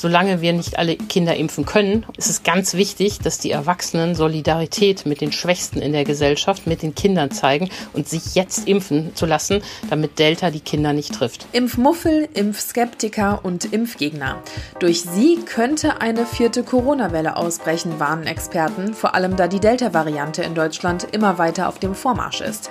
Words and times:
solange 0.00 0.40
wir 0.40 0.54
nicht 0.54 0.78
alle 0.78 0.96
Kinder 0.96 1.36
impfen 1.36 1.66
können, 1.66 2.06
ist 2.16 2.30
es 2.30 2.42
ganz 2.42 2.72
wichtig, 2.72 3.18
dass 3.18 3.38
die 3.38 3.50
Erwachsenen 3.50 4.14
Solidarität 4.14 5.04
mit 5.04 5.20
den 5.20 5.30
Schwächsten 5.30 5.82
in 5.82 5.92
der 5.92 6.04
Gesellschaft, 6.04 6.66
mit 6.66 6.82
den 6.82 6.94
Kindern 6.94 7.30
zeigen 7.30 7.68
und 7.92 8.08
sich 8.08 8.34
jetzt 8.34 8.66
impfen 8.66 9.14
zu 9.14 9.26
lassen, 9.26 9.62
damit 9.90 10.18
Delta 10.18 10.50
die 10.50 10.60
Kinder 10.60 10.94
nicht 10.94 11.14
trifft. 11.14 11.46
Impfmuffel, 11.52 12.28
Impfskeptiker 12.32 13.40
und 13.42 13.72
Impfgegner. 13.72 14.42
Durch 14.78 15.02
sie 15.02 15.38
könnte 15.44 16.00
eine 16.00 16.24
vierte 16.24 16.62
Corona-Welle 16.62 17.36
ausbrechen, 17.36 18.00
warnen 18.00 18.26
Experten, 18.26 18.94
vor 18.94 19.14
allem 19.14 19.36
da 19.36 19.48
die 19.48 19.60
Delta-Variante 19.60 20.42
in 20.42 20.54
Deutschland 20.54 21.08
immer 21.12 21.36
weiter 21.36 21.68
auf 21.68 21.78
dem 21.78 21.94
Vormarsch 21.94 22.40
ist. 22.40 22.70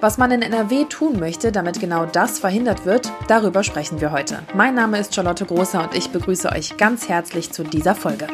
Was 0.00 0.16
man 0.16 0.30
in 0.30 0.42
NRW 0.42 0.84
tun 0.84 1.18
möchte, 1.18 1.50
damit 1.50 1.80
genau 1.80 2.06
das 2.06 2.38
verhindert 2.38 2.86
wird, 2.86 3.10
darüber 3.26 3.64
sprechen 3.64 4.00
wir 4.00 4.12
heute. 4.12 4.44
Mein 4.54 4.76
Name 4.76 5.00
ist 5.00 5.14
Charlotte 5.14 5.44
Großer 5.44 5.82
und 5.82 5.96
ich 5.96 6.10
begrüße 6.10 6.52
euch 6.52 6.67
ganz 6.76 7.08
herzlich 7.08 7.50
zu 7.50 7.62
dieser 7.62 7.94
Folge. 7.94 8.26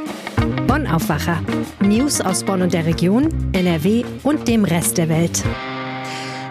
Bonn 0.67 0.87
Aufwacher. 0.87 1.41
News 1.81 2.21
aus 2.21 2.43
Bonn 2.45 2.63
und 2.63 2.75
der 2.75 2.87
Region, 2.87 3.29
NRW 3.53 4.05
und 4.23 4.49
dem 4.49 4.65
Rest 4.65 4.99
der 4.99 5.09
Welt. 5.09 5.45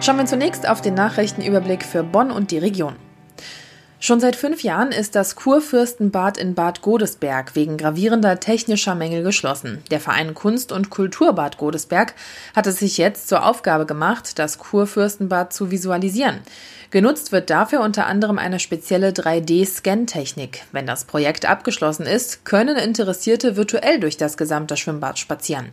Schauen 0.00 0.18
wir 0.18 0.26
zunächst 0.26 0.68
auf 0.68 0.80
den 0.80 0.94
Nachrichtenüberblick 0.94 1.84
für 1.84 2.02
Bonn 2.02 2.30
und 2.30 2.50
die 2.50 2.58
Region. 2.58 2.94
Schon 4.04 4.20
seit 4.20 4.36
fünf 4.36 4.62
Jahren 4.62 4.92
ist 4.92 5.14
das 5.14 5.34
Kurfürstenbad 5.34 6.36
in 6.36 6.54
Bad 6.54 6.82
Godesberg 6.82 7.56
wegen 7.56 7.78
gravierender 7.78 8.38
technischer 8.38 8.94
Mängel 8.94 9.22
geschlossen. 9.22 9.82
Der 9.90 9.98
Verein 9.98 10.34
Kunst 10.34 10.72
und 10.72 10.90
Kulturbad 10.90 11.56
Godesberg 11.56 12.12
hat 12.54 12.66
es 12.66 12.80
sich 12.80 12.98
jetzt 12.98 13.28
zur 13.28 13.46
Aufgabe 13.46 13.86
gemacht, 13.86 14.38
das 14.38 14.58
Kurfürstenbad 14.58 15.54
zu 15.54 15.70
visualisieren. 15.70 16.40
Genutzt 16.90 17.32
wird 17.32 17.48
dafür 17.48 17.80
unter 17.80 18.04
anderem 18.04 18.38
eine 18.38 18.60
spezielle 18.60 19.12
3D-Scan-Technik. 19.12 20.64
Wenn 20.70 20.84
das 20.84 21.06
Projekt 21.06 21.46
abgeschlossen 21.46 22.04
ist, 22.04 22.44
können 22.44 22.76
Interessierte 22.76 23.56
virtuell 23.56 24.00
durch 24.00 24.18
das 24.18 24.36
gesamte 24.36 24.76
Schwimmbad 24.76 25.18
spazieren. 25.18 25.70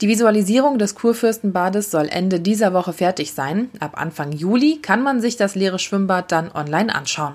Die 0.00 0.08
Visualisierung 0.08 0.80
des 0.80 0.96
Kurfürstenbades 0.96 1.92
soll 1.92 2.08
Ende 2.08 2.40
dieser 2.40 2.74
Woche 2.74 2.92
fertig 2.92 3.34
sein. 3.34 3.70
Ab 3.78 3.92
Anfang 3.94 4.32
Juli 4.32 4.80
kann 4.82 5.00
man 5.00 5.20
sich 5.20 5.36
das 5.36 5.54
leere 5.54 5.78
Schwimmbad 5.78 6.32
dann 6.32 6.50
online 6.50 6.92
anschauen. 6.92 7.34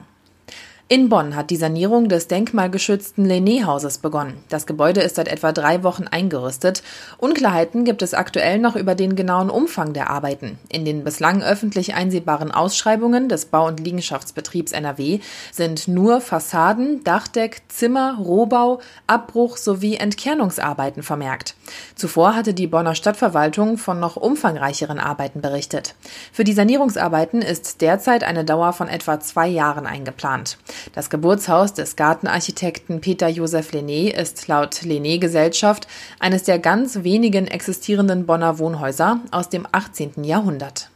In 0.90 1.08
Bonn 1.08 1.36
hat 1.36 1.50
die 1.50 1.56
Sanierung 1.56 2.10
des 2.10 2.28
denkmalgeschützten 2.28 3.26
Lenné-Hauses 3.26 4.00
begonnen. 4.00 4.44
Das 4.50 4.68
Gebäude 4.68 5.00
ist 5.00 5.16
seit 5.16 5.30
etwa 5.30 5.54
drei 5.54 5.82
Wochen 5.82 6.04
eingerüstet. 6.04 6.84
Unklarheiten 7.18 7.86
gibt 7.86 8.02
es 8.02 8.14
aktuell 8.14 8.60
noch 8.60 8.76
über 8.76 8.94
den 8.94 9.16
genauen 9.16 9.50
Umfang 9.50 9.94
der 9.94 10.10
Arbeiten. 10.10 10.60
In 10.68 10.84
den 10.84 11.06
bislang 11.06 11.42
öffentlich 11.42 11.96
einsehbaren 11.96 12.52
Ausschreibungen 12.52 13.30
des 13.30 13.46
Bau- 13.46 13.66
und 13.66 13.80
Liegenschaftsbetriebs 13.80 14.74
NRW 14.74 15.20
sind 15.54 15.88
nur 15.88 16.20
Fassaden, 16.20 17.02
Dachdeck, 17.06 17.62
Zimmer, 17.70 18.18
Rohbau, 18.20 18.82
Abbruch 19.08 19.56
sowie 19.56 19.96
Entkernungsarbeiten 19.96 21.02
vermerkt. 21.02 21.56
Zuvor 21.96 22.36
hatte 22.36 22.54
die 22.54 22.68
Bonner 22.68 22.94
Stadtverwaltung 22.94 23.78
von 23.78 24.02
noch 24.02 24.18
umfangreicheren 24.18 25.00
Arbeiten 25.00 25.40
berichtet. 25.40 25.96
Für 26.34 26.44
die 26.44 26.54
Sanierungsarbeiten 26.54 27.42
ist 27.42 27.80
derzeit 27.80 28.26
eine 28.26 28.44
Dauer 28.44 28.74
von 28.74 28.90
etwa 28.90 29.22
zwei 29.22 29.48
Jahren 29.48 29.88
eingeplant. 29.88 30.58
Das 30.94 31.10
Geburtshaus 31.10 31.74
des 31.74 31.96
Gartenarchitekten 31.96 33.02
Peter 33.02 33.28
Josef 33.28 33.72
Lené 33.72 34.14
ist 34.14 34.48
laut 34.48 34.76
Lené 34.84 35.20
Gesellschaft 35.20 35.88
eines 36.20 36.44
der 36.44 36.60
ganz 36.60 37.04
wenigen 37.04 37.48
existierenden 37.48 38.26
Bonner 38.26 38.60
Wohnhäuser 38.60 39.20
aus 39.32 39.50
dem 39.50 39.68
18. 39.72 40.24
Jahrhundert. 40.24 40.90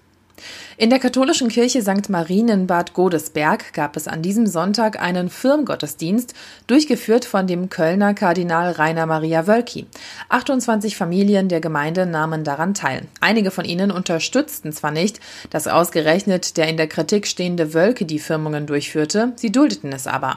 In 0.80 0.92
der 0.92 1.00
katholischen 1.00 1.48
Kirche 1.48 1.82
St. 1.82 2.08
Marien 2.10 2.50
in 2.50 2.68
Bad 2.68 2.94
Godesberg 2.94 3.74
gab 3.74 3.98
es 3.98 4.08
an 4.08 4.22
diesem 4.22 4.46
Sonntag 4.46 5.02
einen 5.02 5.28
Firmgottesdienst, 5.28 6.36
durchgeführt 6.68 7.26
von 7.26 7.48
dem 7.48 7.70
Kölner 7.70 8.14
Kardinal 8.14 8.74
Rainer 8.74 9.08
Maria 9.08 9.48
Wölki. 9.48 9.88
28 10.30 10.96
Familien 10.96 11.50
der 11.50 11.62
Gemeinde 11.62 12.06
nahmen 12.06 12.44
daran 12.44 12.76
teil. 12.76 13.08
Einige 13.22 13.50
von 13.50 13.66
ihnen 13.66 13.90
unterstützten 13.90 14.72
zwar 14.72 14.92
nicht, 14.92 15.20
dass 15.50 15.68
ausgerechnet 15.68 16.58
der 16.58 16.68
in 16.68 16.78
der 16.78 16.88
Kritik 16.88 17.26
stehende 17.26 17.74
Wölke 17.74 18.06
die 18.06 18.20
Firmungen 18.20 18.68
durchführte, 18.68 19.34
sie 19.36 19.52
duldeten 19.52 19.92
es 19.92 20.06
aber. 20.06 20.36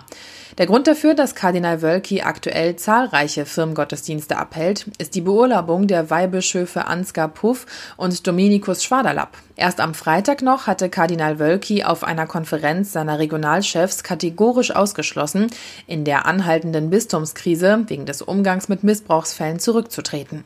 Der 0.59 0.67
Grund 0.67 0.87
dafür, 0.87 1.15
dass 1.15 1.35
Kardinal 1.35 1.81
Wölki 1.81 2.23
aktuell 2.23 2.77
zahlreiche 2.77 3.47
Firmengottesdienste 3.47 4.37
abhält, 4.37 4.87
ist 4.99 5.15
die 5.15 5.21
Beurlaubung 5.21 5.87
der 5.87 6.11
Weihbischöfe 6.11 6.87
Ansgar 6.87 7.29
Puff 7.29 7.67
und 7.97 8.27
Dominikus 8.27 8.85
Schwaderlapp. 8.85 9.37
Erst 9.57 9.81
am 9.81 9.95
Freitag 9.95 10.30
noch 10.41 10.67
hatte 10.67 10.89
Kardinal 10.89 11.39
Wölki 11.39 11.83
auf 11.83 12.05
einer 12.05 12.27
Konferenz 12.27 12.93
seiner 12.93 13.19
Regionalchefs 13.19 14.05
kategorisch 14.05 14.71
ausgeschlossen, 14.71 15.49
in 15.87 16.05
der 16.05 16.27
anhaltenden 16.27 16.89
Bistumskrise 16.89 17.85
wegen 17.89 18.07
des 18.07 18.23
Umgangs 18.23 18.69
mit 18.69 18.85
Missbrauchsfällen 18.85 19.59
zurückzutreten. 19.59 20.45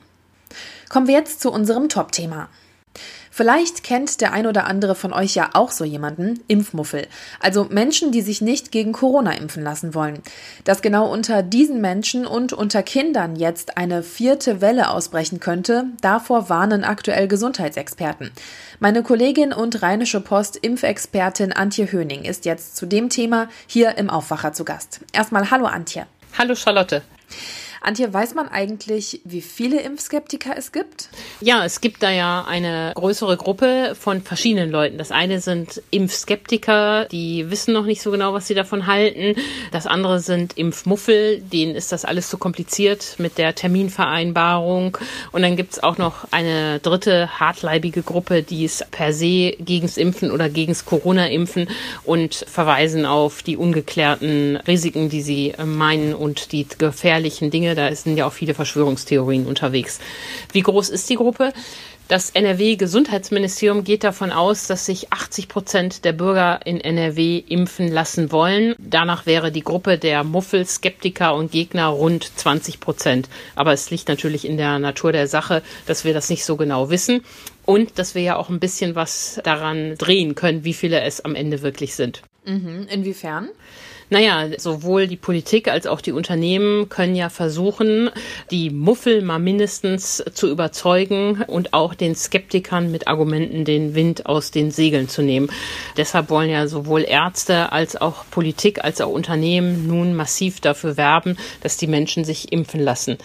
Kommen 0.89 1.07
wir 1.07 1.15
jetzt 1.15 1.41
zu 1.41 1.53
unserem 1.53 1.89
Top-Thema. 1.89 2.49
Vielleicht 3.37 3.83
kennt 3.83 4.21
der 4.21 4.33
ein 4.33 4.47
oder 4.47 4.69
andere 4.69 4.95
von 4.95 5.13
euch 5.13 5.35
ja 5.35 5.51
auch 5.55 5.73
so 5.73 5.83
jemanden, 5.83 6.39
Impfmuffel. 6.47 7.09
Also 7.41 7.65
Menschen, 7.65 8.13
die 8.13 8.23
sich 8.23 8.41
nicht 8.41 8.71
gegen 8.71 8.93
Corona 8.93 9.33
impfen 9.33 9.65
lassen 9.65 9.93
wollen. 9.93 10.23
Dass 10.63 10.83
genau 10.83 11.13
unter 11.13 11.43
diesen 11.43 11.81
Menschen 11.81 12.29
und 12.29 12.53
unter 12.53 12.85
Kindern 12.85 13.35
jetzt 13.35 13.77
eine 13.77 14.05
vierte 14.05 14.61
Welle 14.61 14.89
ausbrechen 14.89 15.41
könnte, 15.41 15.87
davor 16.01 16.49
warnen 16.49 16.85
aktuell 16.85 17.27
Gesundheitsexperten. 17.27 18.31
Meine 18.79 19.03
Kollegin 19.03 19.53
und 19.53 19.83
Rheinische 19.83 20.21
Post 20.21 20.55
Impfexpertin 20.55 21.53
Antje 21.53 21.91
Höning 21.91 22.23
ist 22.23 22.45
jetzt 22.45 22.77
zu 22.77 22.87
dem 22.87 23.09
Thema 23.09 23.49
hier 23.67 23.99
im 23.99 24.11
Aufwacher 24.11 24.53
zu 24.53 24.65
Gast. 24.65 25.01
Erstmal 25.13 25.51
hallo 25.51 25.67
Antje. 25.67 26.07
Hallo 26.39 26.55
Charlotte. 26.55 27.03
Antje, 27.85 28.13
weiß 28.13 28.35
man 28.35 28.49
eigentlich, 28.49 29.21
wie 29.25 29.43
viele 29.43 29.81
Impfskeptiker 29.81 30.57
es 30.57 30.73
gibt? 30.73 31.09
Ja, 31.41 31.65
es 31.65 31.83
gibt 31.83 32.03
da 32.03 32.11
ja 32.11 32.45
eine 32.49 32.93
größere 32.95 33.37
Gruppe 33.37 33.95
von 33.99 34.23
verschiedenen 34.23 34.71
Leuten. 34.71 34.97
Das 34.97 35.11
eine 35.11 35.41
sind 35.41 35.83
Impfskeptiker, 35.91 37.05
die 37.07 37.51
wissen 37.51 37.75
noch 37.75 37.85
nicht 37.85 38.01
so 38.01 38.11
genau, 38.11 38.33
was 38.33 38.47
sie 38.47 38.55
davon 38.55 38.87
halten. 38.87 39.39
Das 39.71 39.87
andere 39.87 40.21
sind 40.21 40.57
Impfmuffel, 40.57 41.41
denen 41.41 41.75
ist 41.75 41.93
das 41.93 42.07
alles 42.07 42.31
zu 42.31 42.39
kompliziert 42.39 43.17
mit 43.19 43.37
der 43.37 43.55
Terminvereinbarung. 43.55 44.97
Und 45.33 45.43
dann 45.43 45.57
gibt's 45.57 45.79
auch 45.79 45.99
noch 45.99 46.27
eine 46.31 46.81
dritte 46.81 47.39
hartleibige 47.39 48.03
Gruppe, 48.03 48.43
die 48.43 48.65
ist 48.65 48.91
per 48.93 49.13
se 49.13 49.57
gegens 49.59 49.99
Impfen 49.99 50.31
oder 50.31 50.49
gegens 50.49 50.87
Corona-Impfen 50.87 51.69
und 52.05 52.35
verweisen 52.35 53.05
auf 53.05 53.43
die 53.43 53.59
ungeklärten 53.59 54.57
Risiken, 54.67 55.11
die 55.11 55.21
sie 55.21 55.53
meinen 55.63 56.15
und 56.15 56.53
die 56.53 56.67
gefährlichen 56.79 57.51
Dinge, 57.51 57.74
da 57.75 57.95
sind 57.95 58.17
ja 58.17 58.27
auch 58.27 58.33
viele 58.33 58.55
Verschwörungstheorien 58.55 59.47
unterwegs. 59.47 60.01
Wie 60.53 60.63
groß 60.63 60.91
ist 60.91 61.09
die 61.11 61.17
Gruppe? 61.17 61.53
Das 62.07 62.29
NRW-Gesundheitsministerium 62.31 63.83
geht 63.83 64.05
davon 64.05 64.31
aus, 64.31 64.67
dass 64.67 64.85
sich 64.85 65.11
80 65.11 65.49
Prozent 65.49 66.05
der 66.05 66.13
Bürger 66.13 66.61
in 66.67 66.79
NRW 66.79 67.39
impfen 67.39 67.91
lassen 67.91 68.31
wollen. 68.31 68.75
Danach 68.79 69.25
wäre 69.25 69.51
die 69.51 69.63
Gruppe 69.63 69.97
der 69.97 70.23
Muffel, 70.23 70.67
Skeptiker 70.67 71.35
und 71.35 71.51
Gegner 71.51 71.87
rund 71.87 72.31
20 72.39 72.79
Prozent. 72.79 73.31
Aber 73.55 73.73
es 73.73 73.91
liegt 73.91 74.09
natürlich 74.09 74.45
in 74.47 74.59
der 74.59 74.79
Natur 74.79 75.13
der 75.13 75.29
Sache, 75.29 75.63
dass 75.87 76.05
wir 76.05 76.13
das 76.13 76.29
nicht 76.29 76.45
so 76.45 76.57
genau 76.57 76.91
wissen 76.91 77.25
und 77.65 77.99
dass 77.99 78.15
wir 78.15 78.21
ja 78.21 78.37
auch 78.37 78.51
ein 78.51 78.61
bisschen 78.61 78.95
was 78.95 79.41
daran 79.43 79.97
drehen 79.97 80.35
können, 80.35 80.63
wie 80.63 80.75
viele 80.75 81.01
es 81.01 81.25
am 81.25 81.35
Ende 81.35 81.63
wirklich 81.63 81.95
sind. 81.95 82.21
Mhm. 82.45 82.87
Inwiefern? 82.91 83.49
Naja, 84.11 84.49
sowohl 84.59 85.07
die 85.07 85.17
Politik 85.17 85.69
als 85.69 85.87
auch 85.87 86.01
die 86.01 86.13
Unternehmen 86.13 86.89
können 86.89 87.15
ja 87.15 87.29
versuchen, 87.29 88.11
die 88.51 88.71
Muffel 88.71 89.23
mal 89.23 89.39
mindestens 89.39 90.23
zu 90.35 90.51
überzeugen 90.51 91.43
und 91.47 91.73
auch 91.73 91.95
den 91.95 92.15
Skeptikern 92.15 92.91
mit 92.91 93.09
Argumenten 93.09 93.65
den 93.65 93.95
Wind 93.95 94.27
aus 94.27 94.51
den 94.51 94.71
Segeln 94.71 95.09
zu 95.09 95.23
nehmen. 95.23 95.49
Deshalb 95.97 96.31
wollen 96.31 96.51
ja 96.51 96.67
sowohl 96.67 97.03
Ärzte 97.03 97.73
als 97.73 97.97
auch 97.97 98.25
Politik 98.31 98.85
als 98.85 99.01
auch 99.01 99.11
Unternehmen 99.11 99.87
nun 99.87 100.15
massiv 100.15 100.61
dafür 100.61 100.97
werben, 100.97 101.37
dass 101.63 101.77
die 101.77 101.87
Menschen 101.87 102.25
sich 102.25 102.53
impfen 102.53 102.81
lassen. 102.81 103.19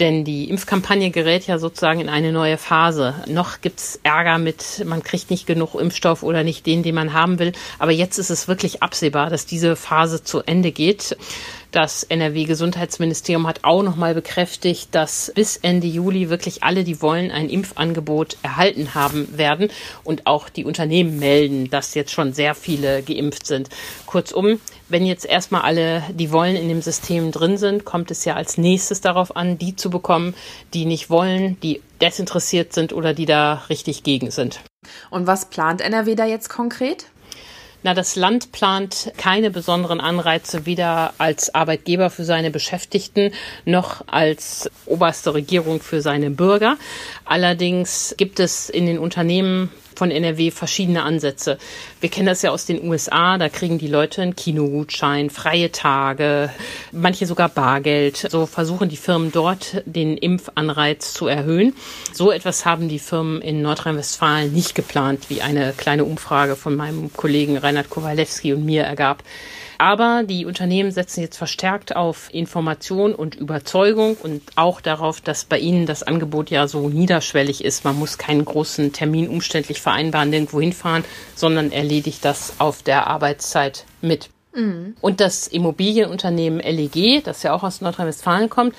Denn 0.00 0.24
die 0.24 0.48
Impfkampagne 0.48 1.10
gerät 1.10 1.46
ja 1.46 1.58
sozusagen 1.58 2.00
in 2.00 2.08
eine 2.08 2.32
neue 2.32 2.56
Phase. 2.56 3.14
Noch 3.28 3.60
gibt's 3.60 4.00
Ärger 4.02 4.38
mit, 4.38 4.82
man 4.86 5.02
kriegt 5.02 5.30
nicht 5.30 5.46
genug 5.46 5.74
Impfstoff 5.74 6.22
oder 6.22 6.42
nicht 6.42 6.64
den, 6.64 6.82
den 6.82 6.94
man 6.94 7.12
haben 7.12 7.38
will. 7.38 7.52
Aber 7.78 7.92
jetzt 7.92 8.16
ist 8.18 8.30
es 8.30 8.48
wirklich 8.48 8.82
absehbar, 8.82 9.28
dass 9.28 9.44
diese 9.44 9.76
Phase 9.76 10.24
zu 10.24 10.40
Ende 10.40 10.72
geht. 10.72 11.18
Das 11.72 12.02
NRW-Gesundheitsministerium 12.02 13.46
hat 13.46 13.60
auch 13.62 13.84
nochmal 13.84 14.12
bekräftigt, 14.12 14.88
dass 14.92 15.30
bis 15.36 15.56
Ende 15.56 15.86
Juli 15.86 16.28
wirklich 16.28 16.64
alle, 16.64 16.82
die 16.82 17.00
wollen, 17.00 17.30
ein 17.30 17.48
Impfangebot 17.48 18.36
erhalten 18.42 18.94
haben 18.94 19.38
werden. 19.38 19.70
Und 20.02 20.26
auch 20.26 20.48
die 20.48 20.64
Unternehmen 20.64 21.20
melden, 21.20 21.70
dass 21.70 21.94
jetzt 21.94 22.10
schon 22.10 22.32
sehr 22.32 22.56
viele 22.56 23.02
geimpft 23.02 23.46
sind. 23.46 23.68
Kurzum, 24.06 24.58
wenn 24.88 25.06
jetzt 25.06 25.24
erstmal 25.24 25.62
alle, 25.62 26.02
die 26.12 26.32
wollen, 26.32 26.56
in 26.56 26.68
dem 26.68 26.82
System 26.82 27.30
drin 27.30 27.56
sind, 27.56 27.84
kommt 27.84 28.10
es 28.10 28.24
ja 28.24 28.34
als 28.34 28.58
nächstes 28.58 29.00
darauf 29.00 29.36
an, 29.36 29.56
die 29.56 29.76
zu 29.76 29.90
bekommen, 29.90 30.34
die 30.74 30.86
nicht 30.86 31.08
wollen, 31.08 31.60
die 31.60 31.80
desinteressiert 32.00 32.72
sind 32.72 32.92
oder 32.92 33.14
die 33.14 33.26
da 33.26 33.62
richtig 33.68 34.02
gegen 34.02 34.32
sind. 34.32 34.60
Und 35.10 35.28
was 35.28 35.44
plant 35.44 35.80
NRW 35.82 36.16
da 36.16 36.24
jetzt 36.24 36.48
konkret? 36.48 37.06
Na, 37.82 37.94
das 37.94 38.14
Land 38.14 38.52
plant 38.52 39.12
keine 39.16 39.50
besonderen 39.50 40.00
Anreize 40.00 40.66
weder 40.66 41.14
als 41.16 41.54
Arbeitgeber 41.54 42.10
für 42.10 42.24
seine 42.24 42.50
Beschäftigten 42.50 43.32
noch 43.64 44.02
als 44.06 44.70
oberste 44.84 45.32
Regierung 45.32 45.80
für 45.80 46.02
seine 46.02 46.30
Bürger. 46.30 46.76
Allerdings 47.24 48.14
gibt 48.18 48.38
es 48.38 48.68
in 48.68 48.84
den 48.84 48.98
Unternehmen 48.98 49.70
von 50.00 50.10
NRW 50.10 50.50
verschiedene 50.50 51.02
Ansätze. 51.02 51.58
Wir 52.00 52.08
kennen 52.08 52.24
das 52.24 52.40
ja 52.40 52.52
aus 52.52 52.64
den 52.64 52.88
USA, 52.88 53.36
da 53.36 53.50
kriegen 53.50 53.76
die 53.76 53.86
Leute 53.86 54.22
einen 54.22 54.34
Kinogutschein, 54.34 55.28
freie 55.28 55.72
Tage, 55.72 56.48
manche 56.90 57.26
sogar 57.26 57.50
Bargeld. 57.50 58.16
So 58.30 58.46
versuchen 58.46 58.88
die 58.88 58.96
Firmen 58.96 59.30
dort 59.30 59.82
den 59.84 60.16
Impfanreiz 60.16 61.12
zu 61.12 61.26
erhöhen. 61.26 61.74
So 62.14 62.32
etwas 62.32 62.64
haben 62.64 62.88
die 62.88 62.98
Firmen 62.98 63.42
in 63.42 63.60
Nordrhein-Westfalen 63.60 64.50
nicht 64.54 64.74
geplant, 64.74 65.28
wie 65.28 65.42
eine 65.42 65.74
kleine 65.76 66.06
Umfrage 66.06 66.56
von 66.56 66.76
meinem 66.76 67.12
Kollegen 67.12 67.58
Reinhard 67.70 67.90
Kowalewski 67.90 68.52
und 68.52 68.64
mir 68.64 68.82
ergab. 68.82 69.22
Aber 69.78 70.24
die 70.24 70.44
Unternehmen 70.44 70.90
setzen 70.90 71.22
jetzt 71.22 71.38
verstärkt 71.38 71.96
auf 71.96 72.28
Information 72.34 73.14
und 73.14 73.36
Überzeugung 73.36 74.16
und 74.22 74.42
auch 74.56 74.82
darauf, 74.82 75.22
dass 75.22 75.46
bei 75.46 75.58
ihnen 75.58 75.86
das 75.86 76.02
Angebot 76.02 76.50
ja 76.50 76.68
so 76.68 76.90
niederschwellig 76.90 77.64
ist. 77.64 77.84
Man 77.84 77.98
muss 77.98 78.18
keinen 78.18 78.44
großen 78.44 78.92
Termin 78.92 79.28
umständlich 79.28 79.80
vereinbaren, 79.80 80.32
irgendwo 80.32 80.60
hinfahren, 80.60 81.04
sondern 81.34 81.72
erledigt 81.72 82.26
das 82.26 82.54
auf 82.58 82.82
der 82.82 83.06
Arbeitszeit 83.06 83.86
mit. 84.02 84.28
Mhm. 84.54 84.96
Und 85.00 85.20
das 85.20 85.46
Immobilienunternehmen 85.46 86.60
LEG, 86.60 87.22
das 87.24 87.42
ja 87.42 87.54
auch 87.54 87.62
aus 87.62 87.80
Nordrhein-Westfalen 87.80 88.50
kommt, 88.50 88.74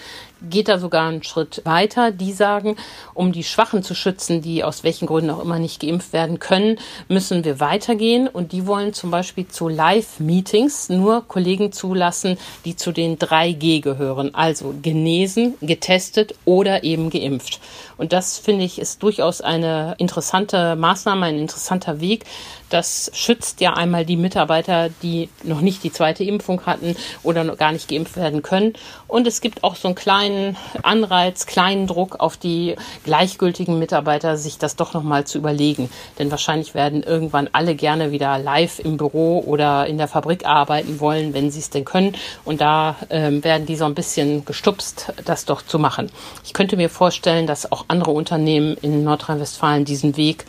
geht 0.50 0.68
da 0.68 0.80
sogar 0.80 1.08
einen 1.08 1.24
Schritt 1.24 1.62
weiter. 1.66 2.12
Die 2.12 2.34
sagen, 2.34 2.76
um 3.14 3.32
die 3.32 3.44
Schwachen 3.44 3.84
zu 3.84 3.96
schützen, 3.96 4.42
die 4.42 4.64
aus 4.64 4.84
welchen 4.84 5.06
Gründen 5.06 5.30
auch 5.30 5.42
immer 5.42 5.60
nicht 5.60 5.82
geimpft 5.82 6.14
werden 6.14 6.40
können, 6.40 6.80
müssen 7.08 7.44
wir 7.44 7.60
weitergehen. 7.60 8.28
Und 8.28 8.52
die 8.52 8.68
wollen 8.68 8.94
zum 8.94 9.12
Beispiel 9.12 9.48
zu 9.48 9.68
Live-Meetings 9.68 10.90
nur 10.90 11.28
Kollegen 11.28 11.72
zulassen, 11.72 12.38
die 12.66 12.76
zu 12.76 12.92
den 12.92 13.18
3G 13.18 13.82
gehören. 13.82 14.34
Also 14.34 14.74
genesen, 14.82 15.56
getestet 15.62 16.36
oder 16.46 16.84
eben 16.84 17.10
geimpft. 17.10 17.60
Und 17.98 18.14
das 18.14 18.38
finde 18.38 18.66
ich 18.66 18.80
ist 18.80 19.04
durchaus 19.04 19.42
eine 19.42 19.96
interessante 19.98 20.76
Maßnahme, 20.76 21.28
ein 21.28 21.38
interessanter 21.38 22.02
Weg. 22.02 22.26
Das 22.72 23.12
schützt 23.14 23.60
ja 23.60 23.74
einmal 23.74 24.06
die 24.06 24.16
Mitarbeiter, 24.16 24.90
die 25.04 25.28
noch 25.44 25.60
nicht 25.60 25.84
die 25.84 25.92
zweite 25.92 26.24
Impfung 26.24 26.66
hatten 26.66 26.96
oder 27.22 27.44
noch 27.44 27.58
gar 27.58 27.74
nicht 27.74 27.90
geimpft 27.90 28.16
werden 28.16 28.42
können. 28.44 28.74
Und 29.10 29.28
es 29.28 29.42
gibt 29.42 29.66
auch 29.66 29.76
so 29.76 29.90
einen 29.90 29.96
kleinen 29.96 30.56
Anreiz, 30.82 31.46
kleinen 31.46 31.86
Druck 31.86 32.22
auf 32.22 32.38
die 32.38 32.78
gleichgültigen 33.04 33.78
Mitarbeiter, 33.78 34.38
sich 34.38 34.58
das 34.58 34.78
doch 34.78 34.94
nochmal 34.94 35.26
zu 35.26 35.38
überlegen. 35.38 35.90
Denn 36.18 36.32
wahrscheinlich 36.32 36.74
werden 36.74 37.04
irgendwann 37.04 37.50
alle 37.52 37.76
gerne 37.76 38.14
wieder 38.14 38.40
live 38.40 38.80
im 38.80 38.96
Büro 38.96 39.44
oder 39.46 39.86
in 39.88 39.98
der 39.98 40.08
Fabrik 40.08 40.46
arbeiten 40.46 41.02
wollen, 41.02 41.34
wenn 41.34 41.52
sie 41.52 41.60
es 41.60 41.72
denn 41.72 41.84
können. 41.84 42.16
Und 42.46 42.62
da 42.62 42.96
ähm, 43.10 43.44
werden 43.44 43.66
die 43.66 43.76
so 43.76 43.84
ein 43.84 43.96
bisschen 43.96 44.46
gestupst, 44.46 45.12
das 45.26 45.44
doch 45.44 45.62
zu 45.62 45.78
machen. 45.78 46.10
Ich 46.46 46.54
könnte 46.54 46.78
mir 46.78 46.90
vorstellen, 46.90 47.48
dass 47.48 47.70
auch 47.70 47.84
andere 47.90 48.12
Unternehmen 48.12 48.78
in 48.82 49.04
Nordrhein-Westfalen 49.04 49.84
diesen 49.84 50.16
Weg 50.16 50.46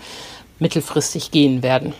mittelfristig 0.61 1.33
gehen 1.33 1.65
werden. 1.65 1.95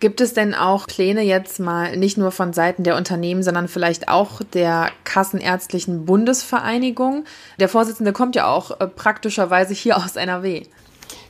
Gibt 0.00 0.20
es 0.20 0.34
denn 0.34 0.54
auch 0.54 0.86
Pläne 0.86 1.22
jetzt 1.22 1.58
mal 1.60 1.96
nicht 1.96 2.18
nur 2.18 2.30
von 2.30 2.52
Seiten 2.52 2.84
der 2.84 2.96
Unternehmen, 2.96 3.42
sondern 3.42 3.68
vielleicht 3.68 4.08
auch 4.08 4.40
der 4.52 4.90
Kassenärztlichen 5.04 6.04
Bundesvereinigung? 6.04 7.24
Der 7.58 7.68
Vorsitzende 7.68 8.12
kommt 8.12 8.36
ja 8.36 8.46
auch 8.46 8.80
äh, 8.80 8.86
praktischerweise 8.86 9.74
hier 9.74 9.96
aus 9.96 10.16
NRW. 10.16 10.62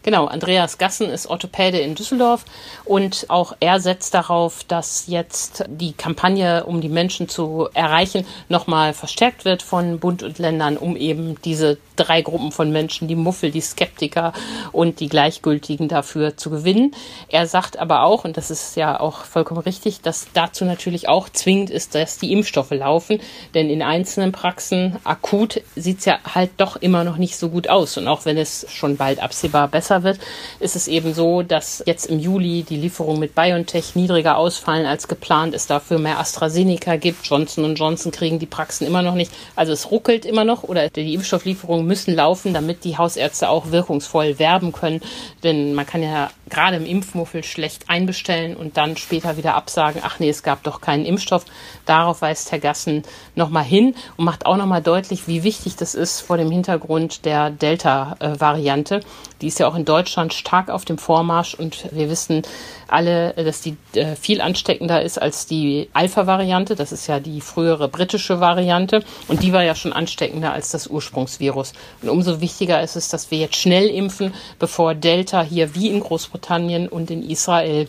Genau, 0.03 0.27
Andreas 0.27 0.79
Gassen 0.79 1.11
ist 1.11 1.27
Orthopäde 1.27 1.79
in 1.79 1.95
Düsseldorf 1.95 2.45
und 2.85 3.27
auch 3.29 3.55
er 3.61 3.81
setzt 3.81 4.15
darauf, 4.15 4.65
dass 4.65 5.05
jetzt 5.07 5.65
die 5.69 5.93
Kampagne, 5.93 6.65
um 6.65 6.81
die 6.81 6.89
Menschen 6.89 7.29
zu 7.29 7.69
erreichen, 7.75 8.25
nochmal 8.49 8.95
verstärkt 8.95 9.45
wird 9.45 9.63
von 9.63 9.99
Bund 9.99 10.23
und 10.23 10.39
Ländern, 10.39 10.77
um 10.77 10.97
eben 10.97 11.37
diese 11.45 11.79
drei 11.97 12.23
Gruppen 12.23 12.53
von 12.53 12.71
Menschen, 12.71 13.09
die 13.09 13.17
Muffel, 13.17 13.51
die 13.51 13.61
Skeptiker 13.61 14.33
und 14.71 15.01
die 15.01 15.09
Gleichgültigen 15.09 15.89
dafür 15.89 16.37
zu 16.37 16.49
gewinnen. 16.49 16.93
Er 17.29 17.47
sagt 17.47 17.79
aber 17.79 18.05
auch, 18.05 18.25
und 18.25 18.37
das 18.37 18.53
ist 18.53 18.77
ja 18.77 19.01
auch 19.01 19.25
vollkommen 19.25 19.61
richtig, 19.61 20.01
dass 20.01 20.29
dazu 20.33 20.65
natürlich 20.65 21.09
auch 21.09 21.29
zwingend 21.29 21.71
ist, 21.71 21.97
dass 21.97 22.19
die 22.19 22.33
Impfstoffe 22.33 22.71
laufen, 22.71 23.21
denn 23.55 23.69
in 23.69 23.83
einzelnen 23.83 24.31
Praxen 24.31 24.97
akut 25.03 25.61
sieht 25.75 25.99
es 25.99 26.05
ja 26.05 26.19
halt 26.35 26.51
doch 26.59 26.77
immer 26.77 27.03
noch 27.03 27.17
nicht 27.17 27.37
so 27.37 27.49
gut 27.49 27.69
aus. 27.69 27.97
Und 27.97 28.07
auch 28.07 28.25
wenn 28.25 28.39
es 28.39 28.67
schon 28.71 28.97
bald 28.97 29.21
absehbar 29.21 29.67
besser 29.69 29.88
wird, 29.91 30.19
ist 30.61 30.77
es 30.77 30.89
eben 30.89 31.15
so, 31.15 31.43
dass 31.43 31.83
jetzt 31.87 32.07
im 32.07 32.19
Juli 32.19 32.63
die 32.63 32.77
Lieferungen 32.77 33.21
mit 33.21 33.35
BioNTech 33.35 33.95
niedriger 33.95 34.37
ausfallen 34.37 34.87
als 34.87 35.09
geplant, 35.09 35.55
es 35.55 35.67
dafür 35.67 35.99
mehr 35.99 36.19
AstraZeneca 36.19 36.97
gibt. 36.97 37.27
Johnson 37.27 37.75
Johnson 37.75 38.13
kriegen 38.13 38.39
die 38.39 38.47
Praxen 38.47 38.87
immer 38.87 39.03
noch 39.03 39.15
nicht. 39.15 39.33
Also 39.57 39.73
es 39.73 39.91
ruckelt 39.91 40.25
immer 40.25 40.45
noch 40.45 40.63
oder 40.63 40.89
die 40.89 41.15
Impfstofflieferungen 41.15 41.87
müssen 41.87 42.15
laufen, 42.15 42.53
damit 42.53 42.85
die 42.85 42.99
Hausärzte 42.99 43.49
auch 43.49 43.71
wirkungsvoll 43.71 44.39
werben 44.39 44.73
können. 44.73 45.01
Denn 45.43 45.75
man 45.75 45.87
kann 45.87 46.03
ja 46.03 46.31
gerade 46.49 46.77
im 46.77 46.87
Impfmuffel 46.87 47.45
schlecht 47.45 47.89
einbestellen 47.89 48.57
und 48.57 48.77
dann 48.77 48.97
später 48.97 49.37
wieder 49.37 49.55
absagen, 49.55 50.03
ach 50.05 50.19
nee, 50.19 50.29
es 50.29 50.43
gab 50.43 50.63
doch 50.63 50.81
keinen 50.81 51.05
Impfstoff. 51.05 51.45
Darauf 51.87 52.23
weist 52.23 52.53
Herr 52.53 52.59
Gassen 52.59 53.03
nochmal 53.35 53.65
hin 53.65 53.95
und 54.17 54.25
macht 54.25 54.47
auch 54.47 54.57
nochmal 54.57 54.83
deutlich, 54.83 55.29
wie 55.29 55.43
wichtig 55.43 55.77
das 55.77 55.95
ist 55.95 56.21
vor 56.21 56.37
dem 56.37 56.51
Hintergrund 56.51 57.25
der 57.25 57.51
Delta-Variante. 57.51 59.01
Die 59.41 59.47
ist 59.47 59.59
ja 59.61 59.69
auch 59.69 59.75
in 59.75 59.85
Deutschland 59.85 60.35
stark 60.35 60.71
auf 60.71 60.85
dem 60.85 60.99
Vormarsch 60.99 61.55
und 61.55 61.93
wir 61.93 62.11
wissen 62.11 62.43
alle, 62.89 63.35
dass 63.35 63.61
die 63.61 63.77
äh, 63.95 64.17
viel 64.17 64.41
ansteckender 64.41 65.03
ist 65.03 65.21
als 65.21 65.47
die 65.47 65.89
Alpha-Variante. 65.93 66.75
Das 66.75 66.93
ist 66.93 67.07
ja 67.07 67.21
die 67.21 67.41
frühere 67.41 67.89
britische 67.89 68.41
Variante 68.41 69.05
und 69.29 69.43
die 69.43 69.53
war 69.53 69.63
ja 69.63 69.75
schon 69.75 69.93
ansteckender 69.93 70.53
als 70.53 70.71
das 70.71 70.89
Ursprungsvirus. 70.89 71.73
Und 72.03 72.09
umso 72.09 72.41
wichtiger 72.41 72.83
ist 72.83 72.97
es, 72.97 73.09
dass 73.09 73.31
wir 73.31 73.39
jetzt 73.39 73.57
schnell 73.57 73.89
impfen, 73.89 74.35
bevor 74.59 74.95
Delta 74.95 75.43
hier 75.43 75.75
wie 75.75 75.89
in 75.89 76.01
Großbritannien 76.01 76.89
und 76.89 77.11
in 77.11 77.29
Israel 77.29 77.89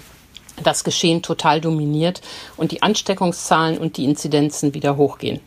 das 0.63 0.83
Geschehen 0.83 1.21
total 1.21 1.61
dominiert 1.61 2.21
und 2.57 2.71
die 2.71 2.81
Ansteckungszahlen 2.81 3.77
und 3.77 3.97
die 3.97 4.05
Inzidenzen 4.05 4.73
wieder 4.73 4.97
hochgehen. 4.97 5.39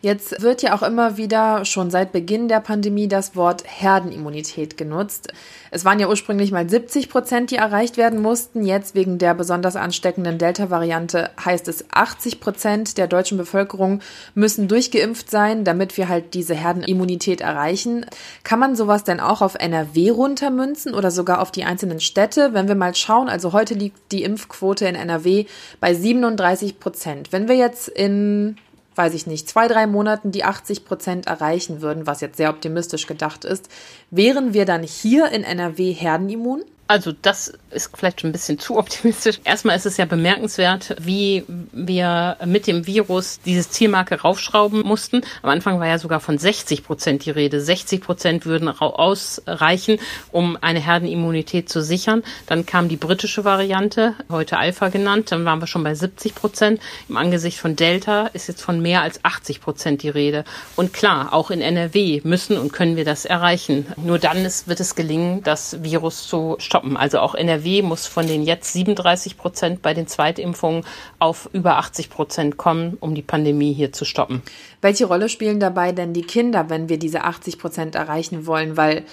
Jetzt 0.00 0.42
wird 0.42 0.62
ja 0.62 0.74
auch 0.76 0.82
immer 0.82 1.16
wieder 1.16 1.64
schon 1.64 1.90
seit 1.90 2.12
Beginn 2.12 2.48
der 2.48 2.60
Pandemie 2.60 3.08
das 3.08 3.34
Wort 3.34 3.64
Herdenimmunität 3.66 4.76
genutzt. 4.76 5.32
Es 5.70 5.84
waren 5.84 5.98
ja 5.98 6.08
ursprünglich 6.08 6.52
mal 6.52 6.68
70 6.68 7.08
Prozent, 7.08 7.50
die 7.50 7.56
erreicht 7.56 7.96
werden 7.96 8.22
mussten. 8.22 8.64
Jetzt 8.64 8.94
wegen 8.94 9.18
der 9.18 9.34
besonders 9.34 9.76
ansteckenden 9.76 10.38
Delta-Variante 10.38 11.30
heißt 11.44 11.68
es 11.68 11.84
80 11.90 12.40
Prozent 12.40 12.98
der 12.98 13.08
deutschen 13.08 13.36
Bevölkerung 13.36 14.00
müssen 14.34 14.68
durchgeimpft 14.68 15.30
sein, 15.30 15.64
damit 15.64 15.96
wir 15.96 16.08
halt 16.08 16.34
diese 16.34 16.54
Herdenimmunität 16.54 17.40
erreichen. 17.40 18.06
Kann 18.44 18.58
man 18.58 18.76
sowas 18.76 19.04
denn 19.04 19.20
auch 19.20 19.42
auf 19.42 19.56
NRW 19.56 20.10
runtermünzen 20.10 20.94
oder 20.94 21.10
sogar 21.10 21.40
auf 21.40 21.50
die 21.50 21.64
einzelnen 21.64 22.00
Städte? 22.00 22.54
Wenn 22.54 22.68
wir 22.68 22.74
mal 22.74 22.94
schauen, 22.94 23.28
also 23.28 23.52
heute 23.52 23.74
liegt 23.74 24.12
die 24.12 24.22
Impfquote 24.56 24.86
in 24.86 24.94
NRW 24.94 25.46
bei 25.80 25.94
37 25.94 26.80
Prozent. 26.80 27.32
Wenn 27.32 27.48
wir 27.48 27.56
jetzt 27.56 27.88
in 27.88 28.56
weiß 28.98 29.12
ich 29.12 29.26
nicht, 29.26 29.46
zwei, 29.46 29.68
drei 29.68 29.86
Monaten 29.86 30.30
die 30.30 30.44
80 30.44 30.86
Prozent 30.86 31.26
erreichen 31.26 31.82
würden, 31.82 32.06
was 32.06 32.22
jetzt 32.22 32.38
sehr 32.38 32.48
optimistisch 32.48 33.06
gedacht 33.06 33.44
ist, 33.44 33.68
wären 34.10 34.54
wir 34.54 34.64
dann 34.64 34.82
hier 34.82 35.30
in 35.32 35.44
NRW 35.44 35.92
herdenimmun? 35.92 36.64
Also 36.88 37.12
das 37.20 37.52
ist 37.70 37.90
vielleicht 37.96 38.20
schon 38.20 38.30
ein 38.30 38.32
bisschen 38.32 38.58
zu 38.58 38.78
optimistisch. 38.78 39.40
Erstmal 39.44 39.76
ist 39.76 39.86
es 39.86 39.96
ja 39.96 40.04
bemerkenswert, 40.04 40.94
wie 41.00 41.44
wir 41.72 42.36
mit 42.44 42.66
dem 42.68 42.86
Virus 42.86 43.40
dieses 43.44 43.70
Zielmarke 43.70 44.20
raufschrauben 44.20 44.80
mussten. 44.80 45.22
Am 45.42 45.50
Anfang 45.50 45.80
war 45.80 45.86
ja 45.88 45.98
sogar 45.98 46.20
von 46.20 46.38
60 46.38 46.84
Prozent 46.84 47.24
die 47.24 47.30
Rede. 47.30 47.60
60 47.60 48.00
Prozent 48.00 48.46
würden 48.46 48.68
ausreichen, 48.68 49.98
um 50.30 50.56
eine 50.60 50.80
Herdenimmunität 50.80 51.68
zu 51.68 51.82
sichern. 51.82 52.22
Dann 52.46 52.66
kam 52.66 52.88
die 52.88 52.96
britische 52.96 53.44
Variante, 53.44 54.14
heute 54.30 54.56
Alpha 54.56 54.88
genannt. 54.88 55.32
Dann 55.32 55.44
waren 55.44 55.60
wir 55.60 55.66
schon 55.66 55.82
bei 55.82 55.94
70 55.94 56.36
Prozent. 56.36 56.80
Im 57.08 57.16
Angesicht 57.16 57.58
von 57.58 57.74
Delta 57.74 58.28
ist 58.28 58.46
jetzt 58.46 58.62
von 58.62 58.80
mehr 58.80 59.02
als 59.02 59.24
80 59.24 59.60
Prozent 59.60 60.02
die 60.04 60.08
Rede. 60.08 60.44
Und 60.76 60.92
klar, 60.92 61.32
auch 61.32 61.50
in 61.50 61.60
NRW 61.60 62.20
müssen 62.22 62.56
und 62.56 62.72
können 62.72 62.94
wir 62.94 63.04
das 63.04 63.24
erreichen. 63.24 63.86
Nur 63.96 64.20
dann 64.20 64.44
ist, 64.44 64.68
wird 64.68 64.78
es 64.78 64.94
gelingen, 64.94 65.42
das 65.42 65.82
Virus 65.82 66.28
zu 66.28 66.54
stoppen 66.58 66.75
stoppen. 66.76 66.96
Also 66.96 67.20
auch 67.20 67.34
NRW 67.34 67.80
muss 67.82 68.06
von 68.06 68.26
den 68.26 68.42
jetzt 68.42 68.72
37 68.74 69.38
Prozent 69.38 69.80
bei 69.80 69.94
den 69.94 70.06
Zweitimpfungen 70.06 70.84
auf 71.18 71.48
über 71.54 71.78
80 71.78 72.10
Prozent 72.10 72.56
kommen, 72.58 72.98
um 73.00 73.14
die 73.14 73.22
Pandemie 73.22 73.72
hier 73.72 73.92
zu 73.92 74.04
stoppen. 74.04 74.42
Welche 74.82 75.06
Rolle 75.06 75.30
spielen 75.30 75.58
dabei 75.58 75.92
denn 75.92 76.12
die 76.12 76.22
Kinder, 76.22 76.68
wenn 76.68 76.90
wir 76.90 76.98
diese 76.98 77.24
80 77.24 77.58
Prozent 77.58 77.94
erreichen 77.94 78.46
wollen? 78.46 78.76
Weil 78.76 79.04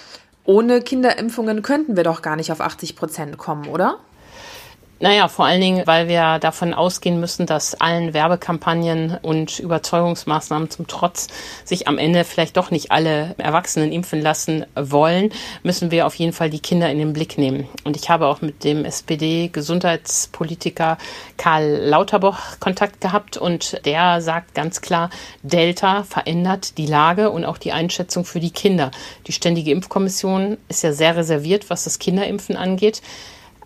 ohne 0.44 0.82
Kinderimpfungen 0.82 1.62
könnten 1.62 1.96
wir 1.96 2.04
doch 2.04 2.22
gar 2.22 2.36
nicht 2.36 2.52
auf 2.52 2.60
80 2.60 2.98
Prozent 2.98 3.38
kommen, 3.38 3.70
oder? 3.70 4.00
Naja, 5.04 5.28
vor 5.28 5.44
allen 5.44 5.60
Dingen, 5.60 5.86
weil 5.86 6.08
wir 6.08 6.40
davon 6.40 6.74
ausgehen 6.74 7.20
müssen, 7.20 7.46
dass 7.46 7.76
allen 7.76 8.14
Werbekampagnen 8.14 9.18
und 9.22 9.60
Überzeugungsmaßnahmen 9.60 10.70
zum 10.70 10.88
Trotz 10.88 11.28
sich 11.66 11.90
am 11.90 11.98
Ende 11.98 12.24
vielleicht 12.24 12.56
doch 12.56 12.72
nicht 12.72 12.94
alle 12.94 13.36
Erwachsenen 13.38 13.92
impfen 13.92 14.22
lassen 14.22 14.66
wollen, 14.76 15.34
müssen 15.62 15.92
wir 15.92 16.08
auf 16.08 16.16
jeden 16.16 16.32
Fall 16.32 16.50
die 16.50 16.62
Kinder 16.62 16.90
in 16.90 17.00
den 17.00 17.12
Blick 17.12 17.38
nehmen. 17.38 17.68
Und 17.84 17.98
ich 17.98 18.10
habe 18.10 18.28
auch 18.28 18.40
mit 18.40 18.64
dem 18.64 18.86
SPD-Gesundheitspolitiker 18.86 20.98
Karl 21.36 21.82
Lauterbach 21.82 22.62
Kontakt 22.62 23.02
gehabt 23.02 23.36
und 23.36 23.86
der 23.86 24.22
sagt 24.22 24.56
ganz 24.56 24.80
klar, 24.80 25.10
Delta 25.42 26.04
verändert 26.04 26.78
die 26.78 26.88
Lage 26.88 27.30
und 27.30 27.44
auch 27.44 27.58
die 27.58 27.74
Einschätzung 27.74 28.24
für 28.24 28.40
die 28.40 28.52
Kinder. 28.52 28.92
Die 29.28 29.34
Ständige 29.34 29.72
Impfkommission 29.72 30.60
ist 30.70 30.82
ja 30.82 30.94
sehr 30.94 31.18
reserviert, 31.18 31.70
was 31.70 31.84
das 31.84 32.00
Kinderimpfen 32.00 32.56
angeht 32.56 33.02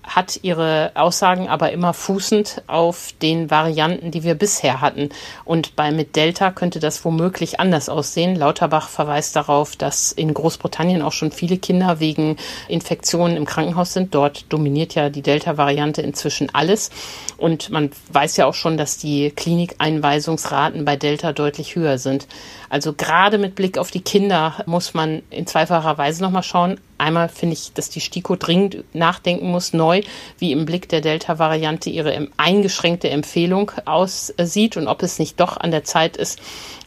hat 0.07 0.39
ihre 0.41 0.91
Aussagen 0.95 1.49
aber 1.49 1.71
immer 1.71 1.93
fußend 1.93 2.63
auf 2.67 3.13
den 3.21 3.51
Varianten, 3.51 4.11
die 4.11 4.23
wir 4.23 4.35
bisher 4.35 4.81
hatten. 4.81 5.09
Und 5.45 5.75
bei 5.75 5.91
mit 5.91 6.15
Delta 6.15 6.51
könnte 6.51 6.79
das 6.79 7.03
womöglich 7.03 7.59
anders 7.59 7.89
aussehen. 7.89 8.35
Lauterbach 8.35 8.89
verweist 8.89 9.35
darauf, 9.35 9.75
dass 9.75 10.11
in 10.11 10.33
Großbritannien 10.33 11.01
auch 11.01 11.11
schon 11.11 11.31
viele 11.31 11.57
Kinder 11.57 11.99
wegen 11.99 12.37
Infektionen 12.67 13.37
im 13.37 13.45
Krankenhaus 13.45 13.93
sind. 13.93 14.15
Dort 14.15 14.45
dominiert 14.49 14.95
ja 14.95 15.09
die 15.09 15.21
Delta-Variante 15.21 16.01
inzwischen 16.01 16.49
alles. 16.53 16.89
Und 17.37 17.69
man 17.69 17.91
weiß 18.11 18.37
ja 18.37 18.45
auch 18.45 18.53
schon, 18.53 18.77
dass 18.77 18.97
die 18.97 19.31
Klinikeinweisungsraten 19.31 20.85
bei 20.85 20.95
Delta 20.95 21.33
deutlich 21.33 21.75
höher 21.75 21.97
sind. 21.97 22.27
Also 22.69 22.93
gerade 22.93 23.37
mit 23.37 23.55
Blick 23.55 23.77
auf 23.77 23.91
die 23.91 24.01
Kinder 24.01 24.63
muss 24.65 24.93
man 24.93 25.21
in 25.29 25.47
zweifacher 25.47 25.97
Weise 25.97 26.23
nochmal 26.23 26.43
schauen. 26.43 26.79
Einmal 26.97 27.29
finde 27.29 27.53
ich, 27.53 27.73
dass 27.73 27.89
die 27.89 28.01
STIKO 28.01 28.35
dringend 28.35 28.83
nachdenken 28.93 29.51
muss, 29.51 29.73
neu, 29.73 30.01
wie 30.39 30.51
im 30.51 30.65
Blick 30.65 30.89
der 30.89 31.01
Delta-Variante 31.01 31.89
ihre 31.89 32.27
eingeschränkte 32.37 33.09
Empfehlung 33.09 33.71
aussieht 33.85 34.77
und 34.77 34.87
ob 34.87 35.03
es 35.03 35.19
nicht 35.19 35.39
doch 35.39 35.57
an 35.57 35.71
der 35.71 35.83
Zeit 35.83 36.17
ist, 36.17 36.39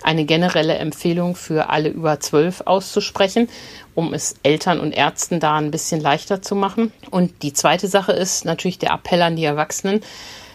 eine 0.02 0.24
generelle 0.24 0.74
Empfehlung 0.74 1.36
für 1.36 1.70
alle 1.70 1.90
über 1.90 2.20
zwölf 2.20 2.62
auszusprechen, 2.64 3.48
um 3.94 4.14
es 4.14 4.36
Eltern 4.42 4.80
und 4.80 4.92
Ärzten 4.92 5.40
da 5.40 5.56
ein 5.56 5.70
bisschen 5.70 6.00
leichter 6.00 6.42
zu 6.42 6.54
machen. 6.54 6.92
Und 7.10 7.42
die 7.42 7.52
zweite 7.52 7.86
Sache 7.86 8.12
ist 8.12 8.44
natürlich 8.44 8.78
der 8.78 8.92
Appell 8.92 9.22
an 9.22 9.36
die 9.36 9.44
Erwachsenen, 9.44 10.00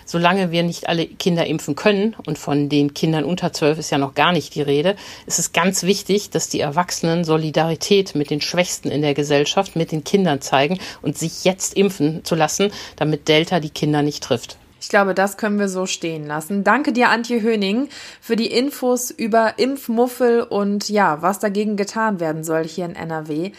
solange 0.05 0.51
wir 0.51 0.63
nicht 0.63 0.87
alle 0.87 1.05
Kinder 1.05 1.45
impfen 1.45 1.75
können, 1.75 2.15
und 2.25 2.37
von 2.37 2.69
den 2.69 2.93
Kindern 2.93 3.23
unter 3.23 3.51
zwölf 3.51 3.77
ist 3.77 3.89
ja 3.89 3.97
noch 3.97 4.13
gar 4.13 4.31
nicht 4.31 4.55
die 4.55 4.61
Rede, 4.61 4.95
ist 5.25 5.39
es 5.39 5.51
ganz 5.51 5.83
wichtig, 5.83 6.29
dass 6.29 6.49
die 6.49 6.59
Erwachsenen 6.59 7.23
Solidarität 7.23 8.15
mit 8.15 8.29
den 8.29 8.41
Schwächsten 8.41 8.89
in 8.89 9.01
der 9.01 9.13
Gesellschaft, 9.13 9.75
mit 9.75 9.91
den 9.91 10.03
Kindern 10.03 10.41
zeigen 10.41 10.79
und 11.01 11.17
sich 11.17 11.43
jetzt 11.43 11.75
impfen 11.75 12.23
zu 12.23 12.35
lassen, 12.35 12.71
damit 12.95 13.27
Delta 13.27 13.59
die 13.59 13.69
Kinder 13.69 14.01
nicht 14.01 14.23
trifft. 14.23 14.57
Ich 14.85 14.89
glaube, 14.89 15.15
das 15.15 15.37
können 15.37 15.57
wir 15.57 15.67
so 15.67 15.87
stehen 15.87 16.27
lassen. 16.27 16.63
Danke 16.63 16.93
dir, 16.93 17.09
Antje 17.09 17.41
Höning, 17.41 17.89
für 18.21 18.35
die 18.35 18.51
Infos 18.51 19.09
über 19.09 19.57
Impfmuffel 19.57 20.43
und 20.43 20.89
ja, 20.89 21.23
was 21.23 21.39
dagegen 21.39 21.75
getan 21.75 22.19
werden 22.19 22.43
soll 22.43 22.67
hier 22.67 22.85
in 22.85 22.95
NRW. 22.95 23.51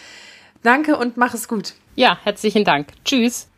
Danke 0.62 0.96
und 0.96 1.16
mach 1.16 1.34
es 1.34 1.48
gut. 1.48 1.74
Ja, 1.96 2.18
herzlichen 2.22 2.64
Dank. 2.64 2.92
Tschüss. 3.04 3.48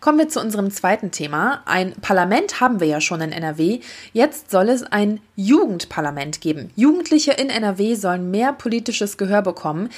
Kommen 0.00 0.18
wir 0.18 0.28
zu 0.28 0.40
unserem 0.40 0.70
zweiten 0.70 1.10
Thema. 1.10 1.62
Ein 1.66 1.92
Parlament 1.92 2.60
haben 2.60 2.80
wir 2.80 2.86
ja 2.86 3.00
schon 3.00 3.20
in 3.20 3.32
NRW. 3.32 3.80
Jetzt 4.12 4.50
soll 4.50 4.68
es 4.68 4.82
ein 4.82 5.20
Jugendparlament 5.40 6.40
geben. 6.40 6.72
Jugendliche 6.74 7.30
in 7.30 7.48
NRW 7.48 7.94
sollen 7.94 8.32
mehr 8.32 8.52
politisches 8.52 9.16
Gehör 9.16 9.40
bekommen. 9.40 9.88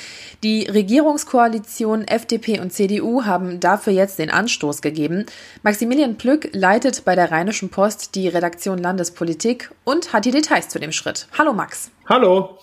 Die 0.43 0.67
Regierungskoalition 0.67 2.07
FDP 2.07 2.61
und 2.61 2.75
CDU 2.75 3.25
haben 3.25 3.59
dafür 3.59 3.95
jetzt 3.95 4.19
den 4.19 4.31
Anstoß 4.31 4.83
gegeben. 4.83 5.25
Maximilian 5.63 6.19
Plück 6.19 6.51
leitet 6.53 7.07
bei 7.07 7.15
der 7.15 7.31
Rheinischen 7.31 7.71
Post 7.71 8.17
die 8.17 8.29
Redaktion 8.29 8.77
Landespolitik 8.77 9.71
und 9.85 10.13
hat 10.13 10.27
die 10.27 10.31
Details 10.31 10.69
zu 10.69 10.79
dem 10.79 10.93
Schritt. 10.93 11.27
Hallo 11.39 11.55
Max. 11.55 11.91
Hallo. 12.07 12.59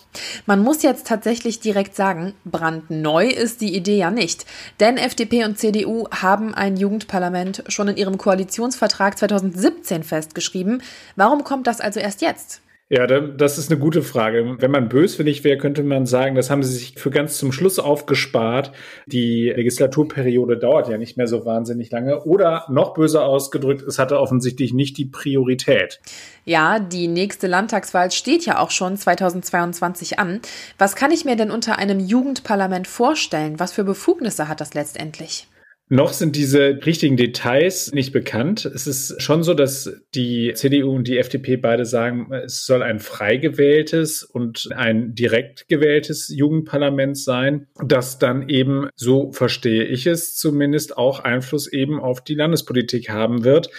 Man 0.46 0.62
muss 0.62 0.82
jetzt 0.82 1.08
tatsächlich 1.08 1.58
direkt 1.58 1.96
sagen, 1.96 2.34
brandneu 2.44 3.26
ist 3.26 3.60
die 3.60 3.74
Idee 3.74 3.96
ja 3.96 4.12
nicht. 4.12 4.46
Denn 4.78 4.98
FDP 4.98 5.44
und 5.44 5.58
CDU 5.58 6.06
haben 6.10 6.54
ein 6.54 6.76
Jugendparlament 6.76 7.64
schon 7.66 7.88
in 7.88 7.96
ihrem 7.96 8.18
Koalitionsvertrag 8.18 9.18
2017 9.18 10.04
festgeschrieben. 10.04 10.82
Warum 11.16 11.42
kommt 11.42 11.66
das 11.66 11.80
also 11.80 11.98
erst 11.98 12.20
jetzt? 12.20 12.60
Ja, 12.90 13.06
das 13.06 13.58
ist 13.58 13.70
eine 13.70 13.78
gute 13.78 14.02
Frage. 14.02 14.56
Wenn 14.60 14.70
man 14.70 14.88
böswillig 14.88 15.44
wäre, 15.44 15.58
könnte 15.58 15.82
man 15.82 16.06
sagen, 16.06 16.34
das 16.34 16.48
haben 16.48 16.62
sie 16.62 16.72
sich 16.72 16.94
für 16.98 17.10
ganz 17.10 17.36
zum 17.36 17.52
Schluss 17.52 17.78
aufgespart. 17.78 18.72
Die 19.04 19.52
Legislaturperiode 19.54 20.56
dauert 20.56 20.88
ja 20.88 20.96
nicht 20.96 21.18
mehr 21.18 21.26
so 21.26 21.44
wahnsinnig 21.44 21.90
lange. 21.90 22.24
Oder 22.24 22.64
noch 22.70 22.94
böser 22.94 23.26
ausgedrückt, 23.26 23.82
es 23.82 23.98
hatte 23.98 24.18
offensichtlich 24.18 24.72
nicht 24.72 24.96
die 24.96 25.04
Priorität. 25.04 26.00
Ja, 26.46 26.78
die 26.78 27.08
nächste 27.08 27.46
Landtagswahl 27.46 28.10
steht 28.10 28.46
ja 28.46 28.58
auch 28.58 28.70
schon 28.70 28.96
2022 28.96 30.18
an. 30.18 30.40
Was 30.78 30.96
kann 30.96 31.10
ich 31.10 31.26
mir 31.26 31.36
denn 31.36 31.50
unter 31.50 31.78
einem 31.78 32.00
Jugendparlament 32.00 32.86
vorstellen? 32.86 33.60
Was 33.60 33.72
für 33.72 33.84
Befugnisse 33.84 34.48
hat 34.48 34.62
das 34.62 34.72
letztendlich? 34.72 35.46
Noch 35.90 36.12
sind 36.12 36.36
diese 36.36 36.80
richtigen 36.84 37.16
Details 37.16 37.92
nicht 37.92 38.12
bekannt. 38.12 38.66
Es 38.66 38.86
ist 38.86 39.22
schon 39.22 39.42
so, 39.42 39.54
dass 39.54 39.90
die 40.14 40.52
CDU 40.54 40.94
und 40.94 41.08
die 41.08 41.16
FDP 41.16 41.56
beide 41.56 41.86
sagen, 41.86 42.30
es 42.32 42.66
soll 42.66 42.82
ein 42.82 42.98
frei 42.98 43.38
gewähltes 43.38 44.22
und 44.22 44.68
ein 44.74 45.14
direkt 45.14 45.66
gewähltes 45.68 46.28
Jugendparlament 46.28 47.16
sein, 47.16 47.68
das 47.82 48.18
dann 48.18 48.50
eben, 48.50 48.90
so 48.96 49.32
verstehe 49.32 49.84
ich 49.84 50.06
es 50.06 50.36
zumindest, 50.36 50.98
auch 50.98 51.20
Einfluss 51.20 51.66
eben 51.66 52.00
auf 52.00 52.22
die 52.22 52.34
Landespolitik 52.34 53.08
haben 53.08 53.44
wird. 53.44 53.70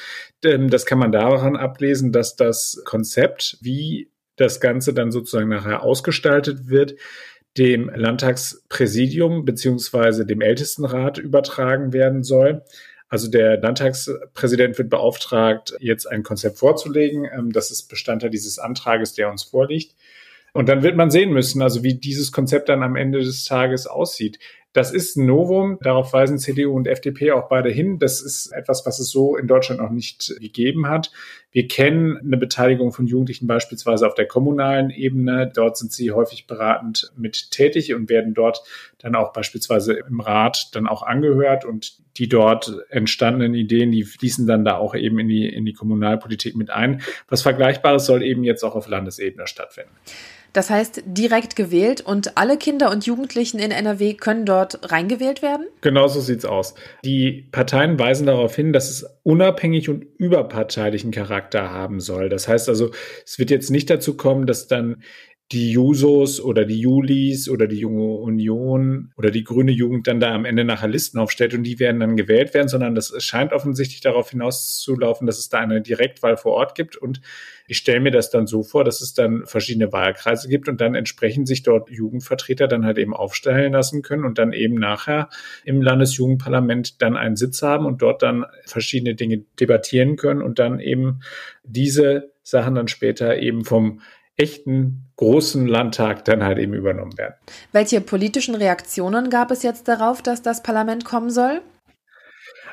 Das 0.42 0.88
kann 0.88 0.98
man 0.98 1.12
daran 1.12 1.56
ablesen, 1.56 2.12
dass 2.12 2.36
das 2.36 2.82
Konzept, 2.86 3.58
wie 3.62 4.10
das 4.36 4.60
Ganze 4.60 4.94
dann 4.94 5.12
sozusagen 5.12 5.50
nachher 5.50 5.84
ausgestaltet 5.84 6.70
wird, 6.70 6.96
dem 7.58 7.90
Landtagspräsidium 7.94 9.46
beziehungsweise 9.46 10.26
dem 10.26 10.42
Ältestenrat 10.42 11.18
übertragen 11.18 11.94
werden 11.94 12.24
soll. 12.24 12.64
Also 13.10 13.30
der 13.30 13.60
Landtagspräsident 13.60 14.78
wird 14.78 14.90
beauftragt, 14.90 15.76
jetzt 15.80 16.06
ein 16.06 16.24
Konzept 16.24 16.60
vorzulegen. 16.60 17.26
Ähm, 17.26 17.52
das 17.52 17.72
ist 17.72 17.90
Bestandteil 17.90 18.30
dieses 18.30 18.60
Antrages, 18.60 19.14
der 19.14 19.32
uns 19.32 19.44
vorliegt. 19.44 19.96
Und 20.54 20.70
dann 20.70 20.84
wird 20.84 20.96
man 20.96 21.12
sehen 21.12 21.32
müssen, 21.32 21.62
also 21.62 21.84
wie 21.84 21.96
dieses 21.96 22.32
Konzept 22.32 22.70
dann 22.70 22.84
am 22.84 22.96
Ende 22.96 23.20
des 23.20 23.46
Tages 23.46 23.88
aussieht. 23.88 24.40
Das 24.74 24.92
ist 24.92 25.18
ein 25.18 25.26
Novum. 25.26 25.80
Darauf 25.82 26.14
weisen 26.14 26.38
CDU 26.38 26.76
und 26.76 26.88
FDP 26.88 27.32
auch 27.32 27.50
beide 27.50 27.70
hin. 27.70 27.98
Das 27.98 28.22
ist 28.22 28.52
etwas, 28.52 28.86
was 28.86 29.00
es 29.00 29.10
so 29.10 29.36
in 29.36 29.48
Deutschland 29.48 29.82
noch 29.82 29.90
nicht 29.90 30.36
gegeben 30.40 30.88
hat. 30.88 31.12
Wir 31.52 31.68
kennen 31.68 32.18
eine 32.18 32.38
Beteiligung 32.38 32.92
von 32.92 33.08
Jugendlichen 33.08 33.48
beispielsweise 33.48 34.06
auf 34.06 34.14
der 34.14 34.28
kommunalen 34.28 34.92
Ebene. 34.92 35.52
Dort 35.52 35.78
sind 35.78 35.92
sie 35.92 36.12
häufig 36.12 36.46
beratend 36.46 37.12
mit 37.18 37.50
tätig 37.50 37.96
und 37.96 38.10
werden 38.10 38.36
dort 38.36 38.62
dann 39.00 39.16
auch 39.16 39.34
beispielsweise 39.34 39.94
im 39.94 40.20
Rat 40.20 40.70
dann 40.74 40.88
auch 40.88 41.02
angehört 41.02 41.66
und 41.66 41.98
die 42.18 42.30
dort 42.30 42.72
entstandenen 42.90 43.56
Ideen, 43.56 43.92
die 43.92 44.04
fließen 44.04 44.46
dann 44.46 44.66
da 44.66 44.78
auch 44.78 44.94
eben 44.94 45.18
in 45.18 45.30
die, 45.30 45.48
in 45.48 45.66
die 45.66 45.74
Kommunalpolitik 45.74 46.56
mit 46.56 46.70
ein. 46.70 47.02
Was 47.28 47.42
Vergleichbares 47.42 48.06
soll 48.06 48.22
eben 48.22 48.44
jetzt 48.44 48.64
auch 48.64 48.76
auf 48.76 48.88
Landesebene 48.88 49.48
stattfinden. 49.48 49.96
Das 50.54 50.70
heißt, 50.70 51.04
direkt 51.06 51.56
gewählt 51.56 52.02
und 52.02 52.38
alle 52.38 52.58
Kinder 52.58 52.92
und 52.92 53.06
Jugendlichen 53.06 53.60
in 53.60 53.72
NRW 53.72 54.14
können 54.16 54.46
dort 54.46 54.92
reingewählt 54.92 55.42
werden? 55.42 55.68
Genau 55.82 56.08
so 56.08 56.20
sieht's 56.22 56.46
aus. 56.46 56.74
Die 57.04 57.48
Parteien 57.52 58.00
weisen 58.00 58.26
darauf 58.26 58.56
hin, 58.56 58.74
dass 58.74 58.90
es 58.90 59.06
unabhängig 59.24 59.90
und 59.90 60.06
überparteilichen 60.18 61.12
Charakter 61.12 61.72
haben 61.72 62.00
soll. 62.00 62.30
Das 62.30 62.48
heißt 62.48 62.70
also, 62.70 62.92
es 63.26 63.38
wird 63.38 63.52
jetzt 63.52 63.70
nicht 63.70 63.90
dazu 63.90 64.18
kommen, 64.18 64.48
dass 64.48 64.68
dann 64.68 65.04
die 65.52 65.72
Jusos 65.72 66.40
oder 66.40 66.64
die 66.64 66.80
Julis 66.80 67.50
oder 67.50 67.66
die 67.66 67.80
Junge 67.80 68.04
Union 68.04 69.12
oder 69.18 69.32
die 69.32 69.44
grüne 69.44 69.72
Jugend 69.72 70.06
dann 70.06 70.20
da 70.20 70.32
am 70.36 70.46
Ende 70.46 70.64
nachher 70.64 70.88
Listen 70.88 71.18
aufstellt 71.18 71.56
und 71.56 71.64
die 71.64 71.80
werden 71.80 72.00
dann 72.00 72.16
gewählt 72.16 72.54
werden, 72.54 72.68
sondern 72.68 72.94
das 72.94 73.12
scheint 73.18 73.52
offensichtlich 73.52 74.02
darauf 74.02 74.30
hinauszulaufen, 74.30 75.26
dass 75.26 75.40
es 75.40 75.50
da 75.50 75.58
eine 75.58 75.82
Direktwahl 75.82 76.38
vor 76.38 76.52
Ort 76.54 76.76
gibt. 76.76 76.98
Und 76.98 77.22
ich 77.66 77.78
stelle 77.78 78.00
mir 78.00 78.12
das 78.12 78.30
dann 78.30 78.46
so 78.46 78.62
vor, 78.62 78.84
dass 78.84 79.02
es 79.02 79.16
dann 79.16 79.48
verschiedene 79.48 79.92
Wahlkreise 79.92 80.50
gibt 80.50 80.70
und 80.70 80.82
dann 80.82 80.94
entsprechend 80.94 81.48
sich 81.48 81.64
dort 81.64 81.90
Jugendvertreter 81.90 82.68
dann 82.68 82.86
halt 82.86 83.00
eben 83.00 83.16
aufstellen 83.16 83.74
lassen 83.74 84.04
können 84.04 84.26
und 84.26 84.38
dann 84.38 84.54
eben 84.54 84.76
nachher 84.76 85.30
im 85.66 85.82
Landesjugendparlament 85.82 87.02
dann 87.02 87.18
einen 87.18 87.36
Sitz 87.36 87.64
haben 87.64 87.88
und 87.88 88.04
dort 88.04 88.22
dann 88.22 88.46
verschiedene 88.66 89.16
Dinge 89.16 89.46
debattieren 89.60 90.16
können 90.16 90.44
und 90.44 90.60
dann 90.60 90.80
eben 90.80 91.22
diese 91.64 92.34
Sachen 92.44 92.76
dann 92.76 92.88
später 92.88 93.38
eben 93.38 93.66
vom 93.66 94.02
echten 94.40 95.12
großen 95.18 95.68
Landtag 95.68 96.26
dann 96.26 96.44
halt 96.44 96.58
eben 96.58 96.74
übernommen 96.74 97.18
werden. 97.18 97.36
Welche 97.72 98.02
politischen 98.02 98.56
Reaktionen 98.56 99.30
gab 99.30 99.52
es 99.52 99.64
jetzt 99.64 99.88
darauf, 99.88 100.22
dass 100.22 100.42
das 100.42 100.64
Parlament 100.64 101.04
kommen 101.06 101.30
soll? 101.30 101.62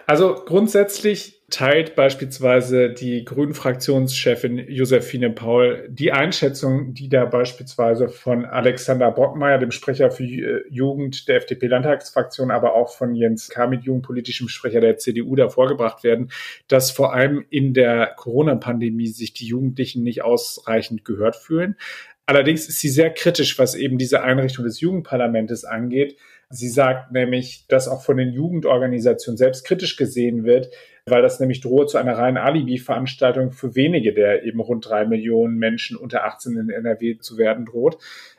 Also 0.06 0.34
grundsätzlich 0.34 1.35
teilt 1.48 1.94
beispielsweise 1.94 2.90
die 2.90 3.24
Grünen-Fraktionschefin 3.24 4.58
Josephine 4.68 5.30
Paul 5.30 5.86
die 5.88 6.10
Einschätzung, 6.10 6.92
die 6.92 7.08
da 7.08 7.24
beispielsweise 7.24 8.08
von 8.08 8.44
Alexander 8.44 9.12
Brockmeier, 9.12 9.58
dem 9.58 9.70
Sprecher 9.70 10.10
für 10.10 10.24
äh, 10.24 10.64
Jugend 10.70 11.28
der 11.28 11.36
FDP-Landtagsfraktion, 11.36 12.50
aber 12.50 12.74
auch 12.74 12.92
von 12.92 13.14
Jens 13.14 13.48
Kamit, 13.48 13.84
jugendpolitischem 13.84 14.48
Sprecher 14.48 14.80
der 14.80 14.98
CDU, 14.98 15.36
da 15.36 15.48
vorgebracht 15.48 16.02
werden, 16.02 16.32
dass 16.66 16.90
vor 16.90 17.14
allem 17.14 17.44
in 17.48 17.74
der 17.74 18.14
Corona-Pandemie 18.16 19.08
sich 19.08 19.32
die 19.32 19.46
Jugendlichen 19.46 20.02
nicht 20.02 20.22
ausreichend 20.22 21.04
gehört 21.04 21.36
fühlen. 21.36 21.76
Allerdings 22.28 22.68
ist 22.68 22.80
sie 22.80 22.88
sehr 22.88 23.10
kritisch, 23.10 23.56
was 23.56 23.76
eben 23.76 23.98
diese 23.98 24.22
Einrichtung 24.22 24.64
des 24.64 24.80
Jugendparlamentes 24.80 25.64
angeht. 25.64 26.16
Sie 26.50 26.68
sagt 26.68 27.12
nämlich, 27.12 27.66
dass 27.68 27.86
auch 27.86 28.02
von 28.02 28.16
den 28.16 28.32
Jugendorganisationen 28.32 29.36
selbst 29.36 29.64
kritisch 29.64 29.96
gesehen 29.96 30.44
wird, 30.44 30.70
weil 31.08 31.22
das 31.22 31.38
nämlich 31.38 31.60
drohe 31.60 31.86
zu 31.86 31.98
einer 31.98 32.18
reinen 32.18 32.36
Alibi-Veranstaltung 32.36 33.52
für 33.52 33.76
wenige 33.76 34.12
der 34.12 34.42
eben 34.42 34.58
rund 34.58 34.88
drei 34.88 35.06
Millionen 35.06 35.56
Menschen 35.56 35.96
unter 35.96 36.24
18 36.24 36.56
in 36.56 36.68
NRW 36.68 37.18
zu 37.18 37.38
werden 37.38 37.64
droht. 37.64 37.98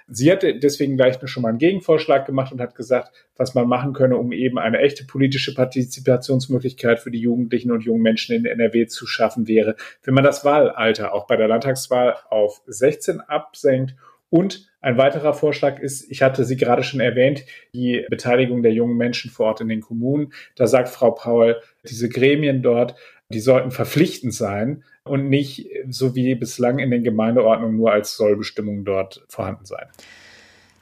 Sie 0.09 0.29
hat 0.29 0.43
deswegen 0.43 0.97
gleich 0.97 1.17
schon 1.25 1.43
mal 1.43 1.49
einen 1.49 1.59
Gegenvorschlag 1.59 2.25
gemacht 2.25 2.51
und 2.51 2.59
hat 2.59 2.75
gesagt, 2.75 3.11
was 3.37 3.55
man 3.55 3.67
machen 3.67 3.93
könne, 3.93 4.17
um 4.17 4.33
eben 4.33 4.59
eine 4.59 4.79
echte 4.79 5.05
politische 5.05 5.53
Partizipationsmöglichkeit 5.53 6.99
für 6.99 7.11
die 7.11 7.19
Jugendlichen 7.19 7.71
und 7.71 7.85
jungen 7.85 8.01
Menschen 8.01 8.35
in 8.35 8.45
NRW 8.45 8.87
zu 8.87 9.07
schaffen 9.07 9.47
wäre, 9.47 9.75
wenn 10.03 10.13
man 10.13 10.23
das 10.25 10.43
Wahlalter 10.43 11.13
auch 11.13 11.25
bei 11.25 11.37
der 11.37 11.47
Landtagswahl 11.47 12.17
auf 12.29 12.61
16 12.67 13.21
absenkt 13.21 13.95
und 14.29 14.67
ein 14.81 14.97
weiterer 14.97 15.33
Vorschlag 15.33 15.79
ist, 15.79 16.09
ich 16.11 16.21
hatte 16.21 16.45
sie 16.45 16.55
gerade 16.55 16.83
schon 16.83 16.99
erwähnt, 16.99 17.43
die 17.73 18.05
Beteiligung 18.09 18.61
der 18.61 18.73
jungen 18.73 18.95
Menschen 18.95 19.31
vor 19.31 19.47
Ort 19.47 19.61
in 19.61 19.69
den 19.69 19.81
Kommunen. 19.81 20.31
Da 20.55 20.67
sagt 20.67 20.89
Frau 20.89 21.11
Paul, 21.11 21.61
diese 21.83 22.09
Gremien 22.09 22.61
dort, 22.61 22.95
die 23.29 23.39
sollten 23.39 23.71
verpflichtend 23.71 24.33
sein 24.33 24.83
und 25.03 25.29
nicht 25.29 25.67
so 25.89 26.15
wie 26.15 26.35
bislang 26.35 26.79
in 26.79 26.91
den 26.91 27.03
Gemeindeordnungen 27.03 27.75
nur 27.75 27.91
als 27.91 28.15
Sollbestimmung 28.15 28.85
dort 28.85 29.25
vorhanden 29.27 29.65
sein. 29.65 29.87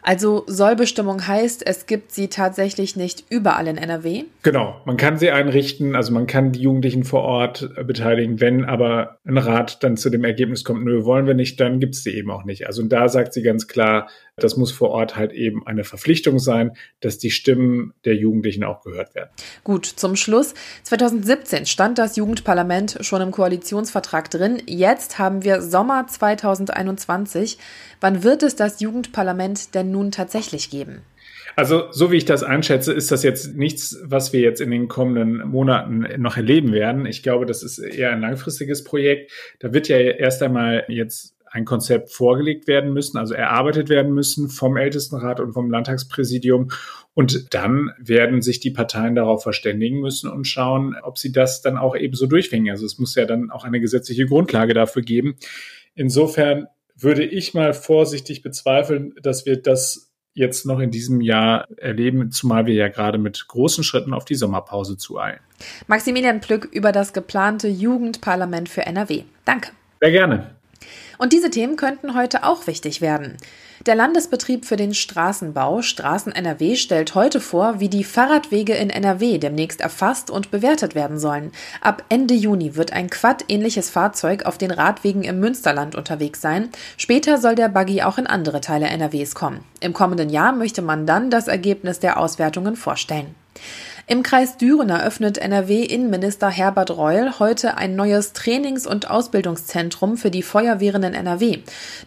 Also 0.07 0.43
Sollbestimmung 0.45 1.25
heißt, 1.25 1.65
es 1.65 1.87
gibt 1.87 2.11
sie 2.11 2.27
tatsächlich 2.27 2.95
nicht 2.95 3.23
überall 3.29 3.65
in 3.65 3.77
NRW? 3.77 4.25
Genau, 4.43 4.79
man 4.85 4.97
kann 4.97 5.17
sie 5.17 5.31
einrichten, 5.31 5.95
also 5.95 6.13
man 6.13 6.27
kann 6.27 6.51
die 6.51 6.61
Jugendlichen 6.61 7.03
vor 7.03 7.23
Ort 7.23 7.71
äh, 7.75 7.83
beteiligen, 7.83 8.39
wenn 8.39 8.65
aber 8.65 9.17
ein 9.25 9.39
Rat 9.39 9.83
dann 9.83 9.97
zu 9.97 10.11
dem 10.11 10.23
Ergebnis 10.23 10.63
kommt, 10.63 10.85
nö, 10.85 11.05
wollen 11.05 11.25
wir 11.25 11.33
nicht, 11.33 11.59
dann 11.59 11.79
gibt 11.79 11.95
es 11.95 12.03
sie 12.03 12.11
eben 12.11 12.29
auch 12.29 12.45
nicht. 12.45 12.67
Also 12.67 12.83
da 12.83 13.09
sagt 13.09 13.33
sie 13.33 13.41
ganz 13.41 13.67
klar, 13.67 14.07
das 14.37 14.57
muss 14.57 14.71
vor 14.71 14.89
Ort 14.89 15.15
halt 15.15 15.31
eben 15.31 15.65
eine 15.65 15.83
Verpflichtung 15.83 16.37
sein, 16.39 16.73
dass 16.99 17.17
die 17.17 17.31
Stimmen 17.31 17.93
der 18.03 18.15
Jugendlichen 18.15 18.63
auch 18.63 18.81
gehört 18.81 19.15
werden. 19.15 19.29
Gut, 19.63 19.85
zum 19.85 20.15
Schluss. 20.15 20.53
2017 20.83 21.65
stand 21.65 21.97
das 21.97 22.15
Jugendparlament 22.15 22.97
schon 23.01 23.21
im 23.21 23.31
Koalitionsvertrag 23.31 24.29
drin. 24.29 24.61
Jetzt 24.67 25.17
haben 25.17 25.43
wir 25.43 25.61
Sommer 25.61 26.05
2021. 26.05 27.57
Wann 28.01 28.23
wird 28.23 28.43
es 28.43 28.55
das 28.55 28.81
Jugendparlament 28.81 29.73
denn 29.73 29.94
nun 29.95 30.11
tatsächlich 30.11 30.69
geben? 30.69 31.01
Also, 31.55 31.91
so 31.91 32.11
wie 32.11 32.17
ich 32.17 32.25
das 32.25 32.43
einschätze, 32.43 32.91
ist 32.91 33.11
das 33.11 33.23
jetzt 33.23 33.55
nichts, 33.55 33.97
was 34.03 34.33
wir 34.33 34.41
jetzt 34.41 34.59
in 34.59 34.71
den 34.71 34.89
kommenden 34.89 35.47
Monaten 35.47 36.05
noch 36.17 36.35
erleben 36.35 36.73
werden. 36.73 37.05
Ich 37.05 37.23
glaube, 37.23 37.45
das 37.45 37.63
ist 37.63 37.79
eher 37.79 38.11
ein 38.11 38.19
langfristiges 38.19 38.83
Projekt. 38.83 39.31
Da 39.59 39.73
wird 39.73 39.87
ja 39.87 39.97
erst 39.97 40.43
einmal 40.43 40.83
jetzt 40.89 41.35
ein 41.49 41.63
Konzept 41.63 42.11
vorgelegt 42.11 42.67
werden 42.67 42.91
müssen, 42.91 43.17
also 43.17 43.33
erarbeitet 43.33 43.87
werden 43.87 44.13
müssen 44.13 44.49
vom 44.49 44.75
Ältestenrat 44.75 45.39
und 45.39 45.53
vom 45.53 45.71
Landtagspräsidium. 45.71 46.71
Und 47.13 47.53
dann 47.53 47.91
werden 47.97 48.41
sich 48.41 48.59
die 48.59 48.71
Parteien 48.71 49.15
darauf 49.15 49.41
verständigen 49.41 50.01
müssen 50.01 50.29
und 50.29 50.45
schauen, 50.45 50.97
ob 51.01 51.17
sie 51.17 51.31
das 51.31 51.61
dann 51.61 51.77
auch 51.77 51.95
ebenso 51.95 52.25
durchwingen. 52.25 52.71
Also 52.71 52.85
es 52.85 52.99
muss 52.99 53.15
ja 53.15 53.25
dann 53.25 53.51
auch 53.51 53.63
eine 53.63 53.79
gesetzliche 53.79 54.25
Grundlage 54.25 54.73
dafür 54.73 55.01
geben. 55.01 55.37
Insofern 55.93 56.67
würde 56.95 57.23
ich 57.23 57.53
mal 57.53 57.73
vorsichtig 57.73 58.41
bezweifeln, 58.41 59.13
dass 59.21 59.45
wir 59.45 59.61
das 59.61 60.11
jetzt 60.33 60.65
noch 60.65 60.79
in 60.79 60.91
diesem 60.91 61.21
Jahr 61.21 61.65
erleben, 61.77 62.29
zumal 62.29 62.65
wir 62.65 62.73
ja 62.73 62.89
gerade 62.89 63.17
mit 63.17 63.47
großen 63.47 63.83
Schritten 63.83 64.13
auf 64.13 64.25
die 64.25 64.35
Sommerpause 64.35 64.97
zueilen. 64.97 65.39
Maximilian 65.87 66.41
Plück 66.41 66.65
über 66.65 66.91
das 66.91 67.13
geplante 67.13 67.69
Jugendparlament 67.69 68.67
für 68.67 68.85
NRW. 68.85 69.23
Danke. 69.45 69.71
Sehr 70.01 70.11
gerne. 70.11 70.55
Und 71.17 71.33
diese 71.33 71.49
Themen 71.49 71.75
könnten 71.75 72.15
heute 72.15 72.43
auch 72.43 72.67
wichtig 72.67 73.01
werden. 73.01 73.37
Der 73.85 73.95
Landesbetrieb 73.95 74.65
für 74.65 74.77
den 74.77 74.93
Straßenbau 74.93 75.81
Straßen 75.81 76.31
NRW 76.31 76.75
stellt 76.75 77.13
heute 77.13 77.39
vor, 77.39 77.79
wie 77.79 77.89
die 77.89 78.03
Fahrradwege 78.03 78.73
in 78.73 78.89
NRW 78.89 79.37
demnächst 79.37 79.81
erfasst 79.81 80.31
und 80.31 80.49
bewertet 80.49 80.95
werden 80.95 81.19
sollen. 81.19 81.51
Ab 81.81 82.03
Ende 82.09 82.33
Juni 82.33 82.75
wird 82.75 82.93
ein 82.93 83.09
Quad-ähnliches 83.09 83.89
Fahrzeug 83.89 84.45
auf 84.45 84.57
den 84.57 84.71
Radwegen 84.71 85.23
im 85.23 85.39
Münsterland 85.39 85.95
unterwegs 85.95 86.41
sein. 86.41 86.69
Später 86.97 87.37
soll 87.37 87.55
der 87.55 87.69
Buggy 87.69 88.01
auch 88.01 88.17
in 88.17 88.27
andere 88.27 88.61
Teile 88.61 88.87
NRWs 88.87 89.35
kommen. 89.35 89.59
Im 89.81 89.93
kommenden 89.93 90.29
Jahr 90.29 90.53
möchte 90.53 90.81
man 90.81 91.05
dann 91.05 91.29
das 91.29 91.47
Ergebnis 91.47 91.99
der 91.99 92.19
Auswertungen 92.19 92.75
vorstellen. 92.75 93.35
Im 94.07 94.21
Kreis 94.21 94.57
Düren 94.57 94.89
eröffnet 94.89 95.39
NRW-Innenminister 95.39 96.47
Herbert 96.47 96.91
Reul 96.91 97.39
heute 97.39 97.75
ein 97.77 97.95
neues 97.95 98.33
Trainings- 98.33 98.85
und 98.85 99.09
Ausbildungszentrum 99.09 100.17
für 100.17 100.29
die 100.29 100.43
Feuerwehren 100.43 101.01
in 101.01 101.15
NRW. 101.15 101.61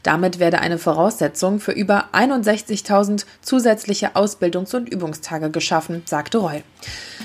Damit 0.04 0.38
werde 0.38 0.60
eine 0.60 0.78
Voraussetzung 0.78 1.58
für 1.58 1.72
über 1.72 2.10
61.000 2.12 3.26
zusätzliche 3.42 4.14
Ausbildungs- 4.14 4.76
und 4.76 4.88
Übungstage 4.88 5.50
geschaffen, 5.50 6.02
sagte 6.04 6.38
Reul. 6.38 6.62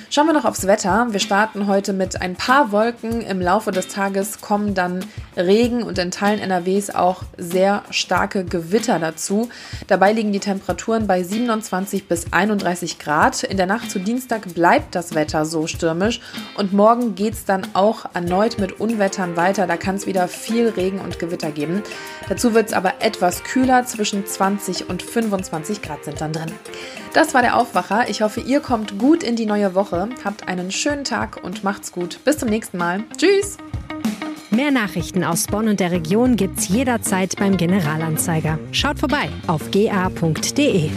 Schauen 0.09 0.25
wir 0.25 0.33
noch 0.33 0.45
aufs 0.45 0.65
Wetter. 0.65 1.07
Wir 1.11 1.19
starten 1.19 1.67
heute 1.67 1.93
mit 1.93 2.21
ein 2.21 2.35
paar 2.35 2.71
Wolken. 2.71 3.21
Im 3.21 3.41
Laufe 3.41 3.71
des 3.71 3.89
Tages 3.89 4.41
kommen 4.41 4.73
dann 4.73 5.05
Regen 5.37 5.83
und 5.83 5.99
in 5.99 6.09
Teilen 6.09 6.39
NRWs 6.39 6.89
auch 6.89 7.23
sehr 7.37 7.83
starke 7.91 8.43
Gewitter 8.43 8.97
dazu. 8.97 9.49
Dabei 9.87 10.13
liegen 10.13 10.31
die 10.31 10.39
Temperaturen 10.39 11.05
bei 11.05 11.21
27 11.21 12.07
bis 12.07 12.31
31 12.31 12.97
Grad. 12.97 13.43
In 13.43 13.57
der 13.57 13.65
Nacht 13.67 13.91
zu 13.91 13.99
Dienstag 13.99 14.55
bleibt 14.63 14.95
das 14.95 15.13
Wetter 15.13 15.43
so 15.43 15.67
stürmisch 15.67 16.21
und 16.55 16.71
morgen 16.71 17.15
geht 17.15 17.33
es 17.33 17.43
dann 17.43 17.67
auch 17.73 18.05
erneut 18.13 18.59
mit 18.59 18.79
Unwettern 18.79 19.35
weiter. 19.35 19.67
Da 19.67 19.75
kann 19.75 19.95
es 19.95 20.07
wieder 20.07 20.29
viel 20.29 20.69
Regen 20.69 20.99
und 20.99 21.19
Gewitter 21.19 21.51
geben. 21.51 21.83
Dazu 22.29 22.53
wird 22.53 22.67
es 22.67 22.73
aber 22.73 22.93
etwas 23.01 23.43
kühler, 23.43 23.85
zwischen 23.85 24.25
20 24.25 24.89
und 24.89 25.03
25 25.03 25.81
Grad 25.81 26.05
sind 26.05 26.21
dann 26.21 26.31
drin. 26.31 26.53
Das 27.13 27.33
war 27.33 27.41
der 27.41 27.57
Aufwacher. 27.57 28.07
Ich 28.07 28.21
hoffe, 28.21 28.39
ihr 28.39 28.61
kommt 28.61 28.97
gut 28.97 29.21
in 29.21 29.35
die 29.35 29.45
neue 29.45 29.75
Woche. 29.75 30.07
Habt 30.23 30.47
einen 30.47 30.71
schönen 30.71 31.03
Tag 31.03 31.43
und 31.43 31.65
macht's 31.65 31.91
gut. 31.91 32.23
Bis 32.23 32.37
zum 32.37 32.47
nächsten 32.47 32.77
Mal. 32.77 33.03
Tschüss! 33.17 33.57
Mehr 34.49 34.71
Nachrichten 34.71 35.25
aus 35.25 35.45
Bonn 35.45 35.67
und 35.67 35.81
der 35.81 35.91
Region 35.91 36.37
gibt's 36.37 36.69
jederzeit 36.69 37.35
beim 37.35 37.57
Generalanzeiger. 37.57 38.59
Schaut 38.71 38.97
vorbei 38.97 39.27
auf 39.45 39.71
ga.de. 39.71 40.89